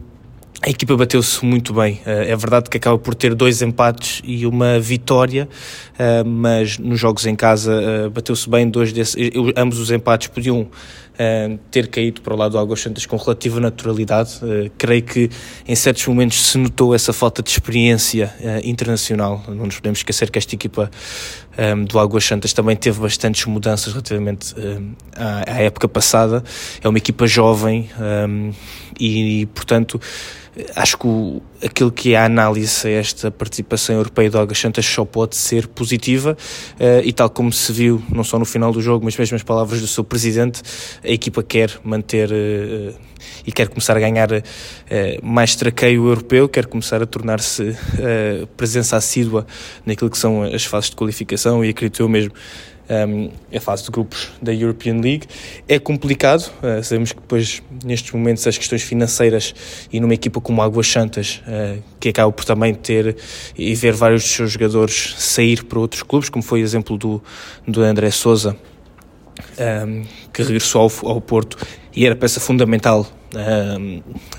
a 0.64 0.70
equipa 0.70 0.96
bateu-se 0.96 1.44
muito 1.44 1.74
bem. 1.74 2.00
Eh, 2.06 2.32
é 2.32 2.36
verdade 2.36 2.70
que 2.70 2.78
acaba 2.78 2.98
por 3.00 3.16
ter 3.16 3.34
dois 3.34 3.64
empates 3.64 4.22
e 4.24 4.46
uma 4.46 4.80
vitória, 4.80 5.50
eh, 5.98 6.24
mas 6.24 6.78
nos 6.78 7.00
jogos 7.00 7.26
em 7.26 7.36
casa 7.36 7.74
eh, 7.74 8.10
bateu-se 8.10 8.48
bem. 8.48 8.70
Dois 8.70 8.94
desses, 8.94 9.16
ambos 9.58 9.80
os 9.80 9.90
empates 9.90 10.28
podiam 10.28 10.70
ter 11.70 11.88
caído 11.88 12.20
para 12.22 12.34
o 12.34 12.38
lado 12.38 12.54
do 12.54 12.58
Águas 12.58 12.82
Santas 12.82 13.06
com 13.06 13.16
relativa 13.16 13.60
naturalidade. 13.60 14.40
Creio 14.76 15.04
que 15.04 15.30
em 15.68 15.76
certos 15.76 16.08
momentos 16.08 16.48
se 16.48 16.58
notou 16.58 16.96
essa 16.96 17.14
falta 17.14 17.44
de 17.44 17.50
experiência 17.52 18.34
internacional. 18.64 19.44
Não 19.48 19.66
nos 19.66 19.76
podemos 19.76 20.00
esquecer 20.00 20.32
que 20.32 20.40
esta 20.40 20.56
equipa 20.56 20.90
do 21.88 22.00
Águas 22.00 22.26
Santas 22.26 22.54
também 22.54 22.76
teve 22.76 23.00
bastantes 23.00 23.46
mudanças 23.46 23.94
relativamente 23.94 24.56
à 25.16 25.62
época 25.62 25.88
passada. 25.88 26.44
É 26.82 26.90
uma 26.90 26.98
equipa 26.98 27.28
jovem 27.28 27.88
e, 29.08 29.46
portanto 29.48 30.00
acho 30.76 30.98
que 30.98 31.08
o, 31.08 31.42
aquilo 31.64 31.92
que 31.92 32.14
é 32.14 32.18
a 32.18 32.26
análise 32.26 32.88
a 32.88 32.92
esta 32.92 33.32
participação 33.32 33.96
europeia 33.96 34.30
do 34.30 34.38
Águas 34.38 34.58
Santas 34.58 34.86
só 34.86 35.06
pode 35.06 35.36
ser 35.36 35.68
positiva. 35.68 36.38
Uh, 36.74 37.02
e 37.04 37.14
tal 37.14 37.30
como 37.30 37.52
se 37.52 37.72
viu, 37.72 38.04
não 38.10 38.24
só 38.24 38.38
no 38.38 38.46
final 38.46 38.72
do 38.72 38.82
jogo, 38.82 39.06
mas 39.06 39.18
mesmo 39.18 39.36
as 39.36 39.44
palavras 39.44 39.80
do 39.80 39.88
seu 39.88 40.04
presidente, 40.04 40.62
a 41.04 41.10
equipa 41.10 41.42
quer 41.42 41.72
manter 41.84 42.30
uh, 42.32 42.94
e 43.46 43.52
quer 43.52 43.70
começar 43.70 43.96
a 43.96 44.00
ganhar 44.00 44.30
uh, 44.32 44.42
mais 45.24 45.56
traqueio 45.56 46.08
europeu, 46.08 46.50
quer 46.50 46.66
começar 46.66 47.02
a 47.02 47.06
tornar-se 47.06 47.76
presença 48.58 48.98
assídua 48.98 49.46
naquilo 49.86 50.10
que 50.10 50.18
são 50.18 50.44
as 50.44 50.66
fases 50.66 50.90
de 50.90 50.96
qualificação 50.96 51.64
e 51.64 51.70
acredito 51.70 52.02
eu 52.02 52.10
mesmo 52.10 52.34
um, 52.92 53.30
a 53.56 53.60
fase 53.60 53.84
de 53.86 53.92
grupos 53.92 54.30
da 54.42 54.54
European 54.54 55.00
League. 55.00 55.28
É 55.68 55.80
complicado, 55.80 56.52
uh, 56.62 56.84
sabemos 56.84 57.14
que 57.14 57.22
depois, 57.22 57.64
nestes 57.84 58.12
momentos, 58.12 58.46
as 58.46 58.58
questões 58.58 58.82
financeiras 58.82 59.56
e 59.92 60.00
numa 60.00 60.14
equipa 60.14 60.42
como 60.42 60.62
Águas 60.62 60.88
Santas, 60.88 61.42
uh, 61.48 61.82
que 62.00 62.10
acaba 62.10 62.32
por 62.32 62.44
também 62.44 62.74
ter 62.74 63.16
e 63.58 63.74
ver 63.76 63.94
vários 63.94 64.24
dos 64.24 64.32
seus 64.32 64.52
jogadores 64.52 65.16
sair 65.18 65.64
para 65.64 65.80
outros 65.80 66.04
clubes, 66.04 66.30
como 66.30 66.44
foi 66.44 66.62
o 66.62 66.64
exemplo 66.64 66.98
do, 66.98 67.24
do 67.68 67.82
André 67.82 68.12
Souza, 68.12 68.56
que 70.34 70.44
regressou 70.44 70.82
ao, 70.82 71.12
ao 71.12 71.22
Porto 71.22 71.58
e 71.96 72.06
era 72.06 72.16
peça 72.16 72.40
fundamental 72.40 73.08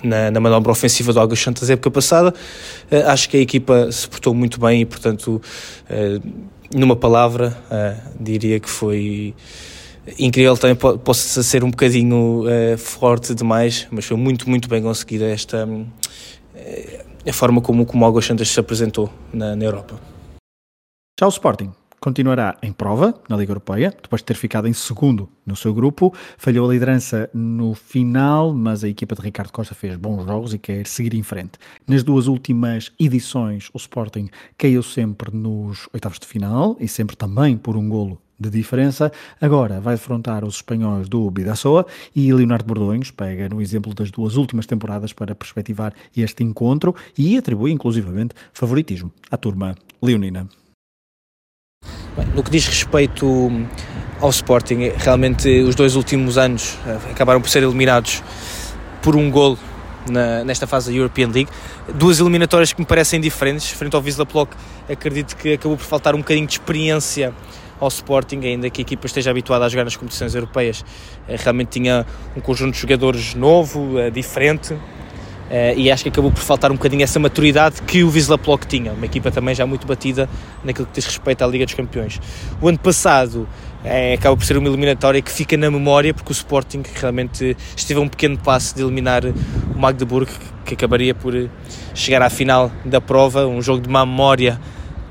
na, 0.03 0.31
na 0.31 0.41
manobra 0.41 0.71
ofensiva 0.71 1.13
do 1.13 1.21
Águas 1.21 1.41
Santas 1.41 1.71
época 1.71 1.91
passada. 1.91 2.35
Uh, 2.91 3.09
acho 3.09 3.29
que 3.29 3.37
a 3.37 3.41
equipa 3.41 3.91
se 3.91 4.09
portou 4.09 4.35
muito 4.35 4.61
bem 4.61 4.83
e, 4.83 4.85
portanto, 4.85 5.41
numa 6.75 6.97
palavra, 6.97 7.57
uh, 7.71 8.13
diria 8.19 8.59
que 8.59 8.69
foi 8.69 9.35
incrível. 10.19 10.57
Também 10.57 10.77
possa 10.77 11.43
ser 11.43 11.65
um 11.65 11.71
bocadinho 11.71 12.45
uh, 12.45 12.79
forte 12.79 13.35
demais, 13.35 13.87
mas 13.91 14.05
foi 14.05 14.17
muito, 14.17 14.49
muito 14.49 14.69
bem 14.69 14.83
conseguida 14.83 15.27
esta 15.27 15.67
uh, 15.67 15.87
a 17.29 17.33
forma 17.33 17.61
como, 17.61 17.87
como 17.87 18.05
o 18.05 18.09
Águas 18.09 18.25
Santas 18.25 18.49
se 18.49 18.59
apresentou 18.59 19.11
na, 19.33 19.55
na 19.55 19.65
Europa. 19.65 20.01
O 21.21 21.29
Sporting 21.29 21.73
continuará 22.03 22.59
em 22.61 22.73
prova 22.73 23.15
na 23.29 23.37
Liga 23.37 23.53
Europeia, 23.53 23.95
depois 24.03 24.21
de 24.21 24.27
ter 24.27 24.35
ficado 24.35 24.67
em 24.67 24.73
segundo 24.73 25.29
no 25.47 25.55
seu 25.55 25.73
grupo. 25.73 26.13
Falhou 26.37 26.69
a 26.69 26.73
liderança 26.73 27.31
no 27.33 27.75
final, 27.75 28.53
mas 28.53 28.83
a 28.83 28.89
equipa 28.89 29.15
de 29.15 29.23
Ricardo 29.23 29.53
Costa 29.53 29.73
fez 29.73 29.95
bons 29.95 30.25
jogos 30.25 30.53
e 30.53 30.59
quer 30.59 30.85
seguir 30.89 31.15
em 31.15 31.23
frente. 31.23 31.53
Nas 31.87 32.03
duas 32.03 32.27
últimas 32.27 32.91
edições, 32.99 33.71
o 33.73 33.77
Sporting 33.77 34.29
caiu 34.59 34.83
sempre 34.83 35.35
nos 35.35 35.89
oitavos 35.95 36.19
de 36.19 36.27
final 36.27 36.77
e 36.81 36.89
sempre 36.89 37.17
também 37.17 37.57
por 37.57 37.77
um 37.77 37.89
golo 37.89 38.21
de 38.37 38.51
diferença. 38.51 39.13
Agora 39.41 39.81
vai 39.81 39.95
defrontar 39.95 40.45
os 40.45 40.57
espanhóis 40.57 41.09
do 41.09 41.31
Bidassoa 41.31 41.87
e 42.17 42.33
Leonardo 42.33 42.65
Bordões 42.65 43.13
pega 43.13 43.49
no 43.49 43.63
exemplo 43.63 43.95
das 43.95 44.11
duas 44.11 44.35
últimas 44.35 44.67
temporadas 44.67 45.13
para 45.13 45.37
perspectivar 45.37 45.95
este 46.17 46.43
encontro 46.43 46.97
e 47.17 47.39
atribui 47.39 47.71
inclusivamente 47.71 48.35
favoritismo 48.53 49.13
à 49.31 49.37
turma 49.37 49.77
leonina. 50.03 50.49
Bem, 52.17 52.27
no 52.35 52.43
que 52.43 52.51
diz 52.51 52.67
respeito 52.67 53.51
ao 54.21 54.29
Sporting, 54.29 54.93
realmente 54.99 55.49
os 55.63 55.75
dois 55.75 55.97
últimos 55.97 56.37
anos 56.37 56.77
eh, 56.87 56.99
acabaram 57.11 57.41
por 57.41 57.49
ser 57.49 57.63
eliminados 57.63 58.23
por 59.01 59.17
um 59.17 59.31
golo 59.31 59.59
na, 60.11 60.45
nesta 60.45 60.67
fase 60.67 60.91
da 60.91 60.97
European 60.97 61.29
League. 61.29 61.49
Duas 61.95 62.21
eliminatórias 62.21 62.71
que 62.71 62.81
me 62.81 62.87
parecem 62.87 63.19
diferentes. 63.19 63.71
Frente 63.71 63.97
ao 63.97 64.03
Wisla 64.03 64.27
Plock, 64.27 64.55
acredito 64.91 65.37
que 65.39 65.55
acabou 65.55 65.79
por 65.79 65.85
faltar 65.85 66.15
um 66.15 66.19
bocadinho 66.19 66.47
de 66.47 66.53
experiência 66.53 67.33
ao 67.81 67.89
Sporting, 67.89 68.41
ainda 68.45 68.69
que 68.69 68.83
a 68.83 68.85
equipa 68.85 69.07
esteja 69.07 69.31
habituada 69.31 69.65
a 69.65 69.69
jogar 69.71 69.85
nas 69.85 69.97
competições 69.97 70.35
europeias. 70.35 70.85
Eh, 71.27 71.37
realmente 71.39 71.81
tinha 71.81 72.05
um 72.37 72.43
conjunto 72.43 72.75
de 72.75 72.81
jogadores 72.81 73.35
novo, 73.35 73.99
eh, 73.99 74.11
diferente, 74.11 74.77
Uh, 75.53 75.77
e 75.77 75.93
acho 75.93 76.03
que 76.03 76.09
acabou 76.09 76.33
por 76.33 76.41
faltar 76.41 76.73
um 76.73 76.77
bocadinho 76.77 77.03
essa 77.03 77.21
maturidade 77.21 77.83
que 77.83 78.03
o 78.03 78.11
Wisla 78.11 78.39
Plock 78.39 78.67
tinha, 78.67 78.91
uma 78.91 79.05
equipa 79.05 79.31
também 79.31 79.55
já 79.55 79.67
muito 79.67 79.87
batida 79.87 80.27
naquilo 80.65 80.87
que 80.87 80.95
diz 80.95 81.05
respeito 81.05 81.45
à 81.45 81.47
Liga 81.47 81.67
dos 81.67 81.75
Campeões. 81.75 82.19
O 82.59 82.69
ano 82.69 82.79
passado 82.79 83.47
é, 83.85 84.15
acaba 84.15 84.35
por 84.35 84.47
ser 84.47 84.57
uma 84.57 84.67
eliminatória 84.67 85.21
que 85.21 85.31
fica 85.31 85.55
na 85.59 85.71
memória 85.71 86.15
porque 86.15 86.31
o 86.31 86.33
Sporting 86.33 86.83
realmente 86.95 87.55
esteve 87.77 88.01
a 88.01 88.03
um 88.03 88.09
pequeno 88.09 88.39
passo 88.39 88.75
de 88.75 88.81
eliminar 88.81 89.27
o 89.27 89.79
Magdeburg, 89.79 90.31
que 90.65 90.73
acabaria 90.73 91.15
por 91.15 91.35
chegar 91.95 92.23
à 92.23 92.31
final 92.31 92.73
da 92.83 93.03
prova, 93.03 93.47
um 93.47 93.61
jogo 93.61 93.83
de 93.83 93.91
má 93.91 94.07
memória 94.07 94.59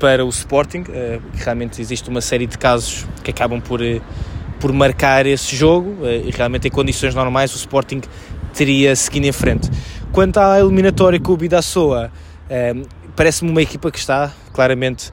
para 0.00 0.24
o 0.24 0.28
Sporting, 0.28 0.80
uh, 0.80 1.22
realmente 1.34 1.80
existe 1.80 2.10
uma 2.10 2.20
série 2.20 2.48
de 2.48 2.58
casos 2.58 3.06
que 3.22 3.30
acabam 3.30 3.60
por, 3.60 3.78
por 4.58 4.72
marcar 4.72 5.24
esse 5.24 5.54
jogo, 5.54 5.98
e 6.04 6.32
realmente 6.32 6.66
em 6.66 6.70
condições 6.72 7.14
normais 7.14 7.54
o 7.54 7.56
Sporting 7.56 8.00
teria 8.52 8.94
seguido 8.96 9.26
em 9.26 9.32
frente. 9.32 9.70
Quanto 10.12 10.36
à 10.36 10.60
eliminatória 10.60 11.18
com 11.18 11.32
o 11.32 11.36
Bidassoa, 11.38 12.12
um, 12.50 12.54
ehm, 12.54 12.82
parece-me 13.16 13.50
uma 13.50 13.62
equipa 13.62 13.90
que 13.90 13.98
está 13.98 14.30
claramente 14.52 15.10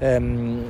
um, 0.00 0.04
ehm, 0.04 0.62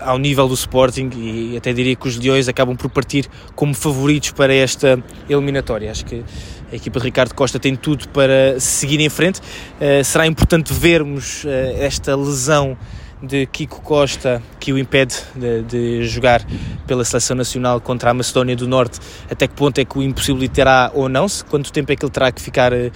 ao 0.00 0.18
nível 0.18 0.48
do 0.48 0.54
Sporting 0.54 1.08
e 1.14 1.56
até 1.56 1.72
diria 1.72 1.94
que 1.94 2.08
os 2.08 2.18
Leões 2.18 2.48
acabam 2.48 2.76
por 2.76 2.90
partir 2.90 3.28
como 3.54 3.74
favoritos 3.74 4.32
para 4.32 4.52
esta 4.52 5.02
eliminatória. 5.28 5.88
Acho 5.88 6.04
que 6.04 6.24
a 6.72 6.74
equipa 6.74 6.98
de 6.98 7.04
Ricardo 7.04 7.32
Costa 7.32 7.60
tem 7.60 7.76
tudo 7.76 8.08
para 8.08 8.58
seguir 8.58 9.00
em 9.00 9.08
frente. 9.08 9.40
Uh, 9.40 10.02
será 10.02 10.26
importante 10.26 10.72
vermos 10.72 11.44
uh, 11.44 11.48
esta 11.78 12.16
lesão 12.16 12.76
de 13.22 13.46
Kiko 13.46 13.80
Costa 13.82 14.42
que 14.58 14.72
o 14.72 14.78
impede 14.78 15.14
de, 15.34 15.62
de, 15.62 16.04
jogar 16.04 16.44
pela 16.86 17.04
seleção 17.04 17.36
nacional 17.36 17.80
contra 17.80 18.10
a 18.10 18.14
Macedónia 18.14 18.56
do 18.56 18.66
Norte, 18.66 18.98
até 19.30 19.46
que 19.46 19.54
ponto 19.54 19.78
é 19.78 19.84
que 19.84 19.96
o 19.96 20.02
impossibilitará 20.02 20.90
ou 20.92 21.08
não, 21.08 21.28
se 21.28 21.44
quanto 21.44 21.72
tempo 21.72 21.92
é 21.92 21.96
que 21.96 22.04
ele 22.04 22.12
terá 22.12 22.32
que 22.32 22.42
ficar 22.42 22.72
uh, 22.72 22.90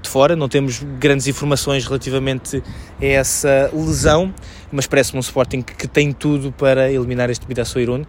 de 0.00 0.08
fora, 0.08 0.34
não 0.34 0.48
temos 0.48 0.82
grandes 0.98 1.28
informações 1.28 1.86
relativamente 1.86 2.62
a 3.00 3.04
essa 3.04 3.70
lesão, 3.72 4.34
mas 4.72 4.86
parece-me 4.86 5.18
um 5.18 5.20
Sporting 5.20 5.62
que, 5.62 5.86
tem 5.88 6.12
tudo 6.12 6.52
para 6.52 6.90
eliminar 6.90 7.30
este 7.30 7.46
Bidaço 7.46 7.78
Irune. 7.78 8.06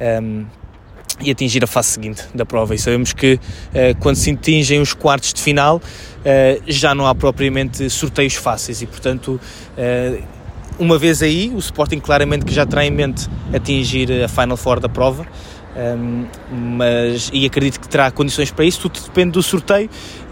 Um, 0.00 0.46
e 1.22 1.30
atingir 1.30 1.62
a 1.62 1.66
fase 1.66 1.88
seguinte 1.88 2.24
da 2.34 2.46
prova. 2.46 2.74
E 2.74 2.78
sabemos 2.78 3.12
que 3.12 3.34
uh, 3.34 3.38
quando 4.00 4.16
se 4.16 4.30
atingem 4.30 4.80
os 4.80 4.94
quartos 4.94 5.34
de 5.34 5.42
final, 5.42 5.82
já 6.66 6.94
não 6.94 7.06
há 7.06 7.14
propriamente 7.14 7.90
sorteios 7.90 8.34
fáceis 8.34 8.80
e, 8.80 8.86
portanto, 8.86 9.38
uma 10.80 10.98
vez 10.98 11.22
aí, 11.22 11.52
o 11.54 11.58
Sporting 11.58 12.00
claramente 12.00 12.44
que 12.44 12.52
já 12.52 12.64
terá 12.64 12.84
em 12.84 12.90
mente 12.90 13.28
atingir 13.54 14.10
a 14.24 14.28
Final 14.28 14.56
Four 14.56 14.80
da 14.80 14.88
prova. 14.88 15.26
Um, 15.76 16.26
mas 16.50 17.30
e 17.32 17.46
acredito 17.46 17.78
que 17.78 17.88
terá 17.88 18.10
condições 18.10 18.50
para 18.50 18.64
isso, 18.64 18.88
tudo 18.88 19.04
depende 19.04 19.30
do 19.30 19.42
sorteio, 19.42 19.88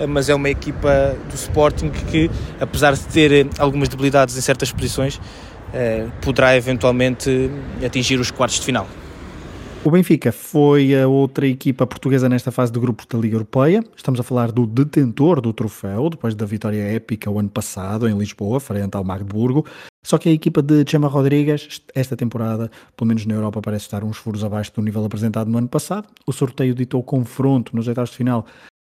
mas 0.08 0.28
é 0.28 0.34
uma 0.34 0.50
equipa 0.50 1.16
do 1.30 1.34
Sporting 1.36 1.90
que, 1.90 2.28
apesar 2.58 2.94
de 2.94 3.02
ter 3.02 3.46
algumas 3.56 3.88
debilidades 3.88 4.36
em 4.36 4.40
certas 4.40 4.72
posições, 4.72 5.16
uh, 5.16 6.10
poderá 6.20 6.56
eventualmente 6.56 7.50
atingir 7.84 8.18
os 8.18 8.32
quartos 8.32 8.58
de 8.58 8.66
final. 8.66 8.88
O 9.84 9.90
Benfica 9.90 10.32
foi 10.32 10.94
a 10.94 11.06
outra 11.06 11.46
equipa 11.46 11.86
portuguesa 11.86 12.28
nesta 12.28 12.50
fase 12.50 12.72
de 12.72 12.80
grupos 12.80 13.06
da 13.06 13.16
Liga 13.16 13.36
Europeia. 13.36 13.82
Estamos 13.96 14.18
a 14.18 14.22
falar 14.24 14.50
do 14.50 14.66
detentor 14.66 15.40
do 15.40 15.52
troféu, 15.52 16.10
depois 16.10 16.34
da 16.34 16.44
vitória 16.44 16.82
épica 16.82 17.30
o 17.30 17.38
ano 17.38 17.48
passado 17.48 18.08
em 18.08 18.18
Lisboa, 18.18 18.58
frente 18.58 18.96
ao 18.96 19.04
Magdeburgo. 19.04 19.64
Só 20.04 20.18
que 20.18 20.28
a 20.28 20.32
equipa 20.32 20.60
de 20.60 20.84
Chema 20.84 21.06
Rodrigues, 21.06 21.80
esta 21.94 22.16
temporada, 22.16 22.70
pelo 22.96 23.06
menos 23.06 23.24
na 23.24 23.34
Europa, 23.34 23.62
parece 23.62 23.84
estar 23.84 24.02
uns 24.02 24.16
furos 24.16 24.42
abaixo 24.42 24.72
do 24.74 24.82
nível 24.82 25.04
apresentado 25.04 25.48
no 25.48 25.58
ano 25.58 25.68
passado. 25.68 26.08
O 26.26 26.32
sorteio 26.32 26.74
ditou 26.74 27.02
confronto 27.02 27.74
nos 27.74 27.86
oitavos 27.86 28.10
de 28.10 28.16
final 28.16 28.44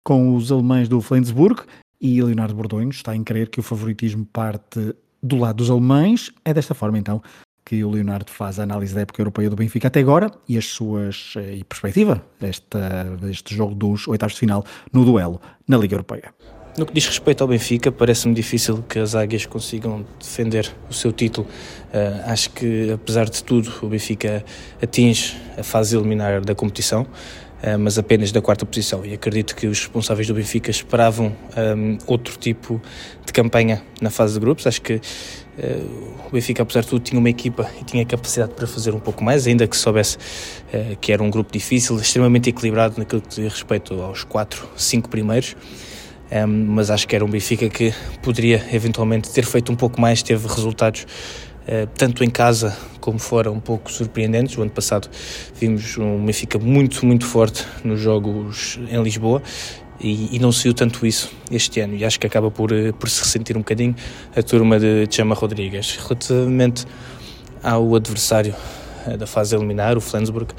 com 0.03 0.35
os 0.35 0.51
alemães 0.51 0.87
do 0.87 1.01
Flensburg 1.01 1.63
e 1.99 2.21
Leonardo 2.21 2.53
Bordonho 2.53 2.89
está 2.89 3.15
em 3.15 3.23
crer 3.23 3.49
que 3.49 3.59
o 3.59 3.63
favoritismo 3.63 4.23
parte 4.25 4.95
do 5.21 5.37
lado 5.37 5.57
dos 5.57 5.71
alemães. 5.71 6.31
É 6.45 6.53
desta 6.53 6.75
forma, 6.75 6.99
então, 6.99 7.21
que 7.65 7.83
o 7.83 7.89
Leonardo 7.89 8.31
faz 8.31 8.59
a 8.59 8.63
análise 8.63 8.93
da 8.93 9.01
época 9.01 9.19
europeia 9.19 9.49
do 9.49 9.55
Benfica 9.55 9.87
até 9.87 9.99
agora 9.99 10.29
e 10.47 10.55
as 10.55 10.65
suas 10.67 11.33
eh, 11.35 11.55
e 11.55 11.63
perspectiva 11.63 12.23
desta, 12.39 13.17
deste 13.19 13.55
jogo 13.55 13.73
dos 13.73 14.07
oitavos 14.07 14.35
de 14.35 14.39
final 14.39 14.63
no 14.93 15.03
duelo 15.03 15.41
na 15.67 15.75
Liga 15.75 15.95
Europeia. 15.95 16.31
No 16.77 16.85
que 16.85 16.93
diz 16.93 17.07
respeito 17.07 17.41
ao 17.41 17.47
Benfica, 17.47 17.91
parece-me 17.91 18.35
difícil 18.35 18.83
que 18.87 18.99
as 18.99 19.15
águias 19.15 19.45
consigam 19.45 20.05
defender 20.19 20.71
o 20.89 20.93
seu 20.93 21.11
título. 21.11 21.47
Uh, 21.47 22.29
acho 22.29 22.49
que, 22.49 22.91
apesar 22.91 23.29
de 23.29 23.41
tudo, 23.41 23.71
o 23.81 23.87
Benfica 23.87 24.43
atinge 24.83 25.37
a 25.57 25.63
fase 25.63 25.95
eliminar 25.95 26.41
da 26.41 26.53
competição. 26.53 27.07
Eh, 27.65 27.77
mas 27.77 27.97
apenas 27.97 28.31
da 28.31 28.41
quarta 28.41 28.63
posição. 28.63 29.03
E 29.03 29.13
acredito 29.13 29.55
que 29.55 29.65
os 29.65 29.79
responsáveis 29.79 30.27
do 30.27 30.35
Benfica 30.35 30.69
esperavam 30.69 31.27
um, 31.27 31.59
ehm, 31.59 31.97
outro 32.05 32.37
tipo 32.37 32.79
de 33.25 33.33
campanha 33.33 33.81
na 33.99 34.11
fase 34.11 34.35
de 34.35 34.39
grupos. 34.39 34.67
Acho 34.67 34.81
que 34.83 34.95
uh, 34.95 35.01
o 36.27 36.31
Benfica, 36.31 36.63
apesar 36.63 36.81
de 36.81 36.87
tudo, 36.87 37.01
tinha 37.01 37.19
uma 37.19 37.29
equipa 37.29 37.69
e 37.79 37.83
tinha 37.83 38.05
capacidade 38.05 38.53
para 38.53 38.67
fazer 38.67 38.93
um 38.93 38.99
pouco 38.99 39.23
mais, 39.23 39.47
ainda 39.47 39.67
que 39.67 39.77
soubesse 39.77 40.17
uh, 40.17 40.97
que 40.99 41.11
era 41.11 41.23
um 41.23 41.29
grupo 41.29 41.51
difícil, 41.51 41.95
extremamente 41.97 42.49
equilibrado 42.49 42.95
naquilo 42.97 43.21
que 43.21 43.41
diz 43.41 43.53
respeito 43.53 44.01
aos 44.01 44.23
quatro, 44.23 44.67
cinco 44.75 45.09
primeiros. 45.09 45.55
Ehm, 46.31 46.65
mas 46.67 46.89
acho 46.89 47.07
que 47.07 47.15
era 47.15 47.23
um 47.23 47.29
Benfica 47.29 47.69
que 47.69 47.93
poderia 48.21 48.65
eventualmente 48.71 49.29
ter 49.31 49.45
feito 49.45 49.71
um 49.71 49.75
pouco 49.75 50.01
mais, 50.01 50.23
teve 50.23 50.47
resultados 50.47 51.05
eh, 51.67 51.87
tanto 51.97 52.23
em 52.23 52.29
casa 52.29 52.77
como 52.99 53.19
fora, 53.19 53.51
um 53.51 53.59
pouco 53.59 53.91
surpreendentes. 53.91 54.57
O 54.57 54.61
ano 54.61 54.71
passado 54.71 55.09
vimos 55.55 55.97
um 55.97 56.25
Benfica 56.25 56.59
muito, 56.59 57.05
muito 57.05 57.25
forte 57.25 57.65
nos 57.83 57.99
jogos 57.99 58.79
em 58.89 59.01
Lisboa 59.01 59.41
e, 59.99 60.35
e, 60.35 60.39
não 60.39 60.51
se 60.51 60.63
viu 60.63 60.73
tanto 60.73 61.05
isso 61.05 61.31
este 61.49 61.79
ano 61.79 61.95
e 61.95 62.03
acho 62.03 62.19
que 62.19 62.27
acaba 62.27 62.51
por, 62.51 62.71
eh, 62.71 62.91
por 62.91 63.09
se 63.09 63.21
ressentir 63.21 63.55
um 63.55 63.61
bocadinho 63.61 63.95
a 64.35 64.43
turma 64.43 64.79
de 64.79 65.07
Chama 65.09 65.35
Rodrigues. 65.35 65.97
Relativamente 65.97 66.85
ao 67.63 67.95
adversário 67.95 68.53
eh, 69.07 69.17
da 69.17 69.25
fase 69.25 69.55
eliminar, 69.55 69.97
o 69.97 70.01
Flensburg, 70.01 70.53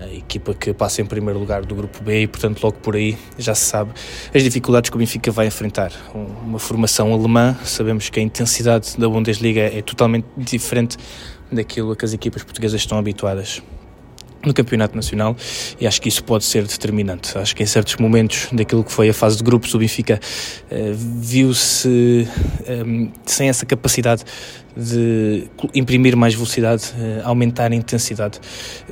a 0.00 0.06
equipa 0.06 0.54
que 0.54 0.72
passa 0.72 1.02
em 1.02 1.06
primeiro 1.06 1.38
lugar 1.38 1.64
do 1.66 1.74
grupo 1.74 2.02
B 2.02 2.22
e, 2.22 2.26
portanto, 2.26 2.62
logo 2.62 2.78
por 2.78 2.96
aí 2.96 3.18
já 3.38 3.54
se 3.54 3.66
sabe 3.66 3.92
as 4.34 4.42
dificuldades 4.42 4.88
que 4.88 4.96
o 4.96 4.98
Benfica 4.98 5.30
vai 5.30 5.46
enfrentar. 5.46 5.92
Uma 6.14 6.58
formação 6.58 7.12
alemã, 7.12 7.54
sabemos 7.64 8.08
que 8.08 8.18
a 8.18 8.22
intensidade 8.22 8.96
da 8.96 9.08
Bundesliga 9.08 9.60
é 9.60 9.82
totalmente 9.82 10.26
diferente 10.38 10.96
daquilo 11.52 11.92
a 11.92 11.96
que 11.96 12.04
as 12.04 12.14
equipas 12.14 12.42
portuguesas 12.42 12.80
estão 12.80 12.96
habituadas 12.98 13.62
no 14.44 14.54
campeonato 14.54 14.96
nacional 14.96 15.36
e 15.80 15.86
acho 15.86 16.00
que 16.00 16.08
isso 16.08 16.24
pode 16.24 16.44
ser 16.44 16.66
determinante. 16.66 17.36
Acho 17.36 17.54
que 17.54 17.62
em 17.62 17.66
certos 17.66 17.96
momentos 17.96 18.48
daquilo 18.52 18.82
que 18.82 18.92
foi 18.92 19.08
a 19.08 19.14
fase 19.14 19.36
de 19.36 19.42
grupos 19.42 19.74
o 19.74 19.78
Benfica 19.78 20.18
uh, 20.70 20.94
viu-se 20.94 22.28
um, 22.68 23.04
eh, 23.04 23.08
sem 23.26 23.48
essa 23.48 23.66
capacidade 23.66 24.24
de 24.76 25.48
imprimir 25.74 26.16
mais 26.16 26.34
velocidade, 26.34 26.84
uh, 26.96 27.28
aumentar 27.28 27.70
a 27.70 27.74
intensidade. 27.74 28.40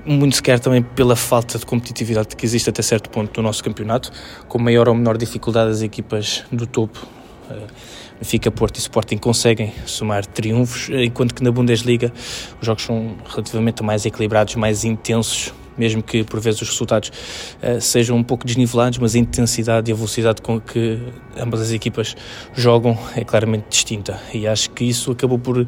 Muito 0.05 0.37
sequer 0.37 0.61
também 0.61 0.83
pela 0.83 1.17
falta 1.17 1.59
de 1.59 1.65
competitividade 1.65 2.37
que 2.37 2.45
existe 2.45 2.69
até 2.69 2.83
certo 2.83 3.09
ponto 3.09 3.41
no 3.41 3.47
nosso 3.47 3.63
campeonato, 3.65 4.13
com 4.49 4.59
maior 4.59 4.89
ou 4.89 4.95
menor 4.95 5.17
dificuldade 5.17 5.71
as 5.71 5.83
equipas 5.83 6.45
do 6.53 6.67
topo 6.67 7.07
uh, 7.51 7.67
Benfica, 8.21 8.51
Porto 8.51 8.77
e 8.77 8.81
Sporting 8.81 9.17
conseguem 9.17 9.73
somar 9.87 10.27
triunfos, 10.27 10.89
enquanto 10.91 11.35
que 11.35 11.43
na 11.43 11.53
Bundesliga 11.53 12.13
os 12.61 12.67
jogos 12.67 12.83
são 12.83 13.17
relativamente 13.29 13.83
mais 13.83 14.05
equilibrados, 14.05 14.57
mais 14.57 14.85
intensos, 14.85 15.53
mesmo 15.79 16.03
que 16.03 16.25
por 16.25 16.41
vezes 16.41 16.61
os 16.63 16.69
resultados 16.69 17.11
uh, 17.63 17.81
sejam 17.81 18.17
um 18.17 18.23
pouco 18.23 18.47
desnivelados, 18.47 18.99
mas 18.99 19.15
a 19.15 19.19
intensidade 19.19 19.91
e 19.91 19.93
a 19.93 19.97
velocidade 19.97 20.43
com 20.43 20.61
que 20.61 20.99
ambas 21.37 21.61
as 21.61 21.71
equipas 21.71 22.17
jogam 22.55 22.99
é 23.15 23.25
claramente 23.25 23.67
distinta. 23.71 24.21
E 24.35 24.47
acho 24.47 24.71
que 24.71 24.85
isso 24.85 25.13
acabou 25.13 25.39
por 25.39 25.59
uh, 25.59 25.67